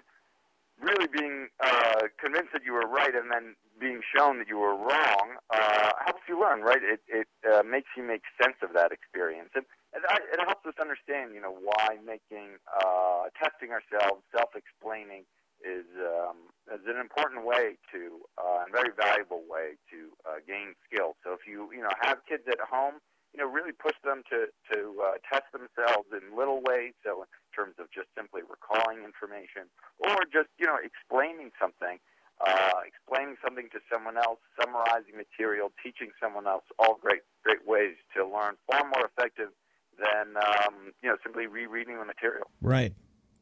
really 0.82 1.08
being 1.08 1.48
uh, 1.64 2.10
convinced 2.20 2.54
that 2.54 2.64
you 2.66 2.74
were 2.74 2.86
right 2.86 3.14
and 3.16 3.32
then 3.32 3.56
being 3.80 4.02
shown 4.16 4.38
that 4.38 4.48
you 4.48 4.58
were 4.58 4.76
wrong 4.76 5.38
uh, 5.54 5.90
helps 6.06 6.22
you 6.28 6.40
learn, 6.40 6.62
right? 6.62 6.82
It, 6.82 7.02
it 7.08 7.28
uh, 7.46 7.62
makes 7.64 7.90
you 7.96 8.04
make 8.04 8.22
sense 8.42 8.58
of 8.62 8.74
that 8.74 8.92
experience. 8.92 9.50
And, 9.54 9.66
and 9.94 10.04
it 10.34 10.40
helps 10.46 10.66
us 10.66 10.74
understand, 10.82 11.34
you 11.34 11.42
know, 11.42 11.54
why 11.54 11.98
making, 12.06 12.58
uh, 12.70 13.30
testing 13.38 13.70
ourselves, 13.74 14.22
self-explaining 14.34 15.26
is, 15.62 15.86
um, 16.02 16.50
is 16.74 16.86
an 16.86 16.98
important 16.98 17.46
way 17.46 17.78
to, 17.94 18.22
uh, 18.38 18.66
and 18.66 18.74
very 18.74 18.94
valuable 18.94 19.42
way 19.50 19.78
to 19.90 20.14
uh, 20.26 20.42
gain 20.46 20.74
skills. 20.86 21.16
So 21.24 21.34
if 21.34 21.46
you, 21.50 21.70
you 21.74 21.82
know, 21.82 21.94
have 22.02 22.22
kids 22.30 22.44
at 22.50 22.62
home, 22.62 23.02
you 23.34 23.40
know, 23.40 23.50
really 23.50 23.72
push 23.72 23.96
them 24.04 24.24
to 24.30 24.48
to 24.74 24.80
uh, 25.02 25.18
test 25.28 25.48
themselves 25.52 26.08
in 26.12 26.36
little 26.36 26.62
ways. 26.62 26.94
So 27.04 27.24
in 27.24 27.30
terms 27.56 27.76
of 27.80 27.92
just 27.92 28.08
simply 28.16 28.42
recalling 28.42 29.04
information, 29.04 29.70
or 30.00 30.24
just 30.32 30.50
you 30.60 30.66
know 30.66 30.78
explaining 30.82 31.52
something, 31.60 32.00
uh, 32.42 32.82
explaining 32.86 33.38
something 33.44 33.70
to 33.74 33.80
someone 33.92 34.18
else, 34.18 34.40
summarizing 34.60 35.16
material, 35.18 35.72
teaching 35.84 36.10
someone 36.22 36.48
else, 36.48 36.64
all 36.80 36.98
great 37.00 37.22
great 37.44 37.66
ways 37.68 37.96
to 38.16 38.26
learn, 38.26 38.56
far 38.70 38.84
more 38.84 39.06
effective 39.06 39.50
than 39.98 40.38
um, 40.38 40.94
you 41.04 41.10
know 41.10 41.18
simply 41.24 41.48
rereading 41.48 42.00
the 42.00 42.06
material. 42.06 42.50
Right, 42.62 42.94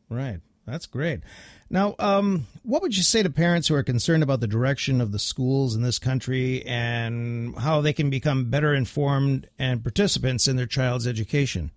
right. 0.09 0.39
That's 0.65 0.87
great. 0.87 1.21
Now, 1.69 1.95
um, 1.99 2.47
what 2.65 2.81
would 2.81 2.97
you 2.97 3.03
say 3.03 3.21
to 3.21 3.29
parents 3.29 3.67
who 3.67 3.75
are 3.75 3.83
concerned 3.83 4.23
about 4.23 4.39
the 4.39 4.47
direction 4.47 4.99
of 4.99 5.11
the 5.11 5.19
schools 5.19 5.75
in 5.75 5.83
this 5.83 5.99
country 5.99 6.65
and 6.65 7.55
how 7.57 7.79
they 7.81 7.93
can 7.93 8.09
become 8.09 8.49
better 8.49 8.73
informed 8.73 9.47
and 9.59 9.83
participants 9.83 10.47
in 10.47 10.55
their 10.55 10.65
child's 10.65 11.05
education? 11.05 11.71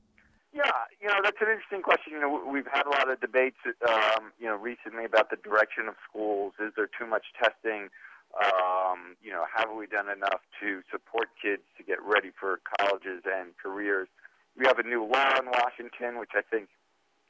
Yeah, 0.52 0.70
you 1.00 1.08
know 1.08 1.20
that's 1.22 1.36
an 1.40 1.48
interesting 1.48 1.82
question. 1.82 2.14
You 2.14 2.20
know, 2.20 2.42
we've 2.50 2.66
had 2.72 2.86
a 2.86 2.90
lot 2.90 3.10
of 3.10 3.20
debates, 3.20 3.58
um, 3.86 4.32
you 4.38 4.46
know, 4.46 4.56
recently 4.56 5.04
about 5.04 5.30
the 5.30 5.36
direction 5.36 5.88
of 5.88 5.94
schools. 6.08 6.54
Is 6.58 6.72
there 6.74 6.88
too 6.98 7.06
much 7.06 7.26
testing? 7.42 7.88
Um, 8.36 9.16
you 9.22 9.30
know, 9.30 9.44
have 9.54 9.68
we 9.74 9.86
done 9.86 10.08
enough 10.08 10.40
to 10.60 10.82
support 10.90 11.28
kids 11.40 11.62
to 11.76 11.82
get 11.82 11.98
ready 12.02 12.30
for 12.38 12.60
colleges 12.78 13.22
and 13.24 13.56
careers? 13.62 14.08
We 14.56 14.66
have 14.66 14.78
a 14.78 14.82
new 14.82 15.04
law 15.04 15.38
in 15.38 15.46
Washington, 15.46 16.18
which 16.18 16.32
I 16.34 16.42
think 16.42 16.68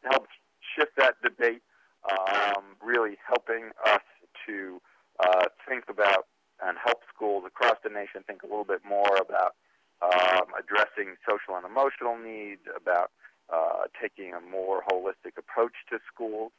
helps 0.03 0.31
shift 0.77 0.92
that 0.97 1.14
debate, 1.23 1.62
um, 2.07 2.77
really 2.83 3.17
helping 3.27 3.71
us 3.87 4.03
to 4.47 4.81
uh, 5.21 5.47
think 5.69 5.85
about 5.89 6.27
and 6.63 6.77
help 6.83 7.03
schools 7.15 7.45
across 7.47 7.79
the 7.83 7.91
nation 7.91 8.23
think 8.27 8.43
a 8.43 8.47
little 8.47 8.65
bit 8.65 8.83
more 8.87 9.17
about 9.21 9.55
um, 10.03 10.51
addressing 10.59 11.15
social 11.27 11.55
and 11.55 11.67
emotional 11.67 12.19
needs, 12.19 12.63
about 12.75 13.11
uh, 13.53 13.87
taking 14.01 14.35
a 14.35 14.41
more 14.41 14.83
holistic 14.91 15.39
approach 15.39 15.75
to 15.91 15.99
schools. 16.13 16.53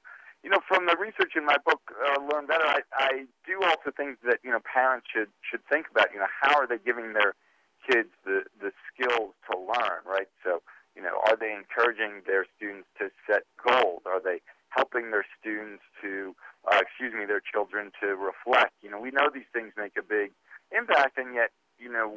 You 0.43 0.49
know, 0.49 0.59
from 0.67 0.87
the 0.87 0.95
research 0.95 1.35
in 1.35 1.45
my 1.45 1.57
book, 1.65 1.81
uh, 1.91 2.19
Learn 2.31 2.47
Better, 2.47 2.65
I, 2.65 2.79
I 2.95 3.11
do 3.45 3.59
also 3.63 3.91
think 3.95 4.19
that 4.23 4.39
you 4.43 4.51
know 4.51 4.59
parents 4.63 5.07
should 5.11 5.27
should 5.43 5.59
think 5.67 5.87
about 5.91 6.07
you 6.13 6.19
know 6.19 6.31
how 6.41 6.55
are 6.55 6.67
they 6.67 6.77
giving 6.79 7.13
their 7.13 7.35
kids 7.83 8.09
the 8.23 8.43
the 8.59 8.71
skills 8.87 9.35
to 9.51 9.57
learn, 9.57 9.99
right? 10.07 10.27
So 10.43 10.61
you 10.95 11.03
know, 11.03 11.21
are 11.27 11.35
they 11.35 11.53
encouraging 11.53 12.23
their 12.25 12.45
students 12.55 12.87
to 12.99 13.09
set 13.27 13.43
goals? 13.55 14.03
Are 14.05 14.21
they 14.21 14.41
helping 14.69 15.11
their 15.11 15.25
students 15.39 15.83
to, 16.01 16.35
uh, 16.71 16.79
excuse 16.81 17.13
me, 17.13 17.25
their 17.25 17.41
children 17.41 17.91
to 18.01 18.15
reflect? 18.15 18.73
You 18.81 18.91
know, 18.91 18.99
we 18.99 19.11
know 19.11 19.29
these 19.33 19.49
things 19.53 19.73
make 19.77 19.97
a 19.97 20.03
big 20.03 20.31
impact, 20.71 21.17
and 21.17 21.33
yet, 21.35 21.51
you 21.77 21.91
know, 21.91 22.15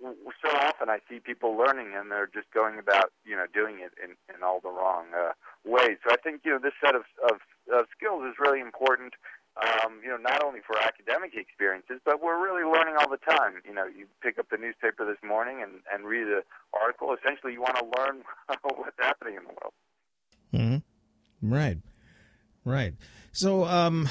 so 0.00 0.48
often 0.48 0.88
I 0.88 0.98
see 1.08 1.20
people 1.20 1.56
learning 1.56 1.92
and 1.94 2.10
they're 2.10 2.30
just 2.32 2.50
going 2.52 2.78
about, 2.78 3.12
you 3.24 3.36
know, 3.36 3.44
doing 3.52 3.80
it 3.80 3.92
in, 4.02 4.16
in 4.34 4.42
all 4.42 4.60
the 4.60 4.70
wrong 4.70 5.12
uh, 5.12 5.32
ways. 5.64 5.98
So 6.04 6.12
I 6.12 6.16
think, 6.16 6.40
you 6.44 6.52
know, 6.52 6.58
this 6.58 6.72
set 6.82 6.94
of, 6.94 7.02
of, 7.28 7.40
of 7.72 7.86
skills 7.96 8.24
is 8.24 8.34
really 8.40 8.60
important, 8.60 9.12
um, 9.60 10.00
you 10.02 10.08
know, 10.08 10.16
not 10.16 10.42
only 10.42 10.60
for 10.66 10.78
academic 10.78 11.36
experiences, 11.36 12.00
but 12.04 12.22
we're 12.22 12.40
really 12.42 12.64
learning 12.64 12.96
all 12.98 13.10
the 13.10 13.20
time. 13.20 13.60
You 13.66 13.74
know, 13.74 13.84
you 13.84 14.06
pick 14.22 14.38
up 14.38 14.48
the 14.50 14.56
newspaper 14.56 15.04
this 15.04 15.20
morning 15.26 15.60
and, 15.62 15.84
and 15.92 16.08
read 16.08 16.28
an 16.28 16.42
article. 16.72 17.14
Essentially, 17.14 17.52
you 17.52 17.60
want 17.60 17.76
to 17.76 17.84
learn 18.00 18.22
what's 18.62 18.96
happening 18.98 19.36
in 19.36 19.44
the 19.44 19.54
world. 19.60 19.74
Mm-hmm. 20.54 21.52
Right. 21.52 21.78
Right. 22.70 22.94
So, 23.32 23.64
um, 23.64 24.08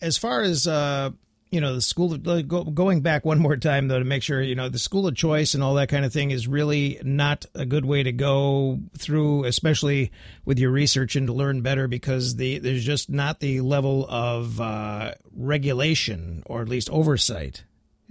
as 0.00 0.16
far 0.16 0.42
as 0.42 0.66
uh, 0.66 1.10
you 1.50 1.60
know, 1.60 1.74
the 1.74 1.80
school 1.80 2.14
of, 2.14 2.74
going 2.74 3.00
back 3.00 3.24
one 3.24 3.40
more 3.40 3.56
time 3.56 3.88
though 3.88 3.98
to 3.98 4.04
make 4.04 4.22
sure 4.22 4.40
you 4.40 4.54
know 4.54 4.68
the 4.68 4.78
school 4.78 5.06
of 5.06 5.16
choice 5.16 5.54
and 5.54 5.62
all 5.62 5.74
that 5.74 5.88
kind 5.88 6.04
of 6.04 6.12
thing 6.12 6.30
is 6.30 6.46
really 6.46 7.00
not 7.02 7.44
a 7.54 7.66
good 7.66 7.84
way 7.84 8.02
to 8.02 8.12
go 8.12 8.78
through, 8.96 9.44
especially 9.44 10.12
with 10.44 10.58
your 10.58 10.70
research 10.70 11.16
and 11.16 11.26
to 11.26 11.32
learn 11.32 11.60
better 11.60 11.88
because 11.88 12.36
the 12.36 12.58
there's 12.58 12.84
just 12.84 13.10
not 13.10 13.40
the 13.40 13.60
level 13.60 14.06
of 14.08 14.60
uh, 14.60 15.14
regulation 15.34 16.42
or 16.46 16.62
at 16.62 16.68
least 16.68 16.88
oversight 16.90 17.64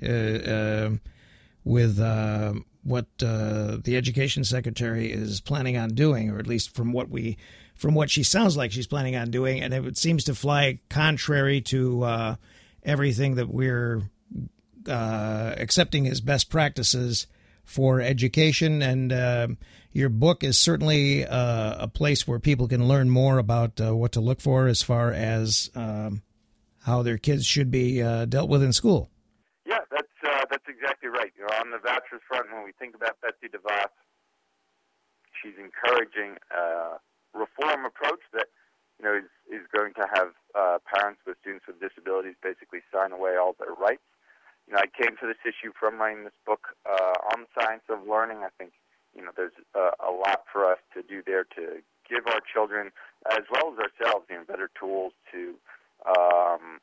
uh, 0.04 0.08
uh 0.08 0.90
with 1.64 2.00
uh, 2.00 2.54
what 2.84 3.06
uh, 3.22 3.78
the 3.84 3.96
education 3.96 4.44
secretary 4.44 5.12
is 5.12 5.40
planning 5.42 5.78
on 5.78 5.90
doing, 5.90 6.30
or 6.30 6.40
at 6.40 6.48
least 6.48 6.74
from 6.74 6.92
what 6.92 7.10
we 7.10 7.38
from 7.80 7.96
what 7.96 8.12
she 8.12 8.24
sounds 8.24 8.58
like 8.58 8.74
she's 8.74 8.88
planning 8.88 9.16
on 9.16 9.32
doing, 9.32 9.62
and 9.62 9.74
it 9.74 9.98
seems 9.98 10.26
to 10.26 10.36
fly 10.36 10.80
contrary 10.90 11.62
to 11.62 12.04
uh, 12.04 12.36
everything 12.84 13.36
that 13.36 13.48
we're 13.48 14.02
uh, 14.86 15.54
accepting 15.58 16.06
as 16.06 16.20
best 16.20 16.50
practices 16.50 17.26
for 17.64 18.02
education. 18.02 18.82
And 18.82 19.14
uh, 19.14 19.48
your 19.94 20.10
book 20.10 20.44
is 20.44 20.60
certainly 20.60 21.26
uh, 21.26 21.76
a 21.80 21.88
place 21.88 22.28
where 22.28 22.38
people 22.38 22.68
can 22.68 22.86
learn 22.86 23.10
more 23.10 23.38
about 23.38 23.80
uh, 23.80 23.96
what 23.96 24.12
to 24.12 24.20
look 24.20 24.42
for 24.42 24.68
as 24.68 24.82
far 24.84 25.14
as 25.14 25.72
um, 25.74 26.22
how 26.84 27.02
their 27.02 27.18
kids 27.18 27.46
should 27.46 27.72
be 27.72 28.04
uh, 28.04 28.26
dealt 28.26 28.50
with 28.50 28.62
in 28.62 28.74
school. 28.74 29.10
Yeah, 29.66 29.80
that's 29.90 30.08
that's 30.50 30.68
exactly 30.68 31.08
right. 31.08 31.32
You 31.38 31.44
know, 31.44 31.56
on 31.62 31.72
the 31.72 31.78
vouchers 31.78 32.22
front, 32.28 32.52
when 32.52 32.66
we 32.66 32.74
think 32.78 32.94
about 32.94 33.22
Betsy 33.22 33.48
DeVos, 33.48 33.88
she's 35.42 35.56
encouraging 35.58 36.36
reform 37.34 37.86
approach 37.86 38.22
that 38.34 38.48
you 38.98 39.06
know 39.06 39.16
is, 39.16 39.30
is 39.48 39.66
going 39.74 39.94
to 39.96 40.06
have 40.14 40.34
uh, 40.56 40.78
parents 40.86 41.22
with 41.26 41.38
students 41.42 41.66
with 41.68 41.80
disabilities 41.80 42.36
basically 42.42 42.80
sign 42.94 43.12
away 43.12 43.38
all 43.38 43.56
their 43.60 43.74
rights. 43.74 44.06
You 44.68 44.76
know, 44.76 44.82
I 44.82 44.90
came 44.92 45.18
to 45.18 45.26
this 45.26 45.42
issue 45.42 45.74
from 45.74 45.98
writing 45.98 46.24
this 46.24 46.38
book 46.46 46.78
uh, 46.86 47.34
on 47.34 47.46
the 47.48 47.52
science 47.58 47.84
of 47.90 48.06
learning. 48.08 48.46
I 48.46 48.54
think 48.58 48.74
you 49.16 49.24
know 49.24 49.32
there's 49.36 49.56
uh, 49.74 49.98
a 50.00 50.12
lot 50.12 50.46
for 50.52 50.66
us 50.66 50.80
to 50.94 51.02
do 51.02 51.22
there 51.26 51.44
to 51.56 51.82
give 52.10 52.26
our 52.28 52.42
children 52.42 52.92
as 53.32 53.46
well 53.52 53.74
as 53.74 53.78
ourselves 53.80 54.26
you 54.30 54.38
know 54.38 54.44
better 54.46 54.70
tools 54.80 55.14
to 55.32 55.56
um, 56.06 56.80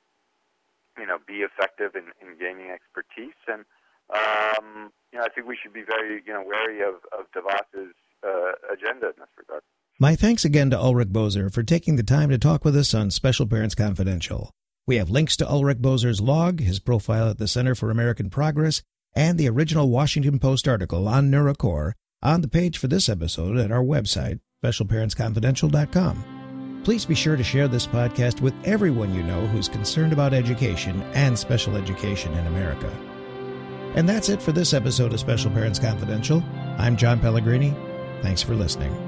you 0.99 1.07
know 1.07 1.19
be 1.27 1.47
effective 1.47 1.95
in, 1.95 2.15
in 2.23 2.39
gaining 2.39 2.71
expertise 2.71 3.39
and 3.47 3.65
um, 4.11 4.93
you 5.13 5.19
know 5.19 5.25
I 5.25 5.29
think 5.29 5.47
we 5.47 5.59
should 5.61 5.73
be 5.73 5.83
very 5.83 6.23
you 6.27 6.33
know 6.33 6.43
wary 6.43 6.81
of, 6.81 7.03
of 7.13 7.27
DeVos's 7.35 7.95
uh, 8.27 8.53
agenda 8.73 9.15
in 9.15 9.19
this 9.19 9.35
regard. 9.39 9.63
My 9.99 10.15
thanks 10.15 10.45
again 10.45 10.69
to 10.71 10.79
Ulrich 10.79 11.09
Boser 11.09 11.51
for 11.51 11.63
taking 11.63 11.97
the 11.97 12.03
time 12.03 12.29
to 12.29 12.37
talk 12.37 12.67
with 12.67 12.77
us 12.77 12.93
on 12.93 13.11
Special 13.11 13.47
Parents 13.47 13.75
Confidential. 13.75 14.51
We 14.87 14.97
have 14.97 15.09
links 15.09 15.39
to 15.39 15.49
Ulrich 15.49 15.79
Boser's 15.79 16.21
log, 16.21 16.61
his 16.61 16.81
profile 16.81 17.31
at 17.31 17.39
the 17.39 17.49
Center 17.49 17.75
for 17.75 17.91
American 17.91 18.29
Progress, 18.29 18.83
and 19.15 19.39
the 19.39 19.49
original 19.49 19.89
Washington 19.89 20.39
Post 20.39 20.69
article 20.69 21.09
on 21.09 21.31
NeuroCore 21.31 21.93
on 22.23 22.43
the 22.43 22.49
page 22.49 22.77
for 22.77 22.89
this 22.89 23.09
episode 23.09 23.57
at 23.57 23.73
our 23.73 23.83
website, 23.83 24.41
specialparentsconfidential.com. 24.63 26.83
Please 26.85 27.07
be 27.07 27.15
sure 27.15 27.37
to 27.37 27.43
share 27.43 27.67
this 27.67 27.87
podcast 27.87 28.43
with 28.43 28.53
everyone 28.65 29.15
you 29.15 29.23
know 29.23 29.47
who's 29.47 29.67
concerned 29.67 30.13
about 30.13 30.35
education 30.35 31.01
and 31.15 31.39
special 31.39 31.75
education 31.75 32.35
in 32.35 32.47
America. 32.49 32.95
And 33.95 34.07
that's 34.07 34.29
it 34.29 34.43
for 34.43 34.53
this 34.53 34.75
episode 34.75 35.15
of 35.15 35.21
Special 35.21 35.51
Parents 35.51 35.79
Confidential. 35.79 36.45
I'm 36.77 36.99
John 36.99 37.19
Pellegrini. 37.19 37.75
Thanks 38.21 38.43
for 38.43 38.55
listening. 38.55 39.06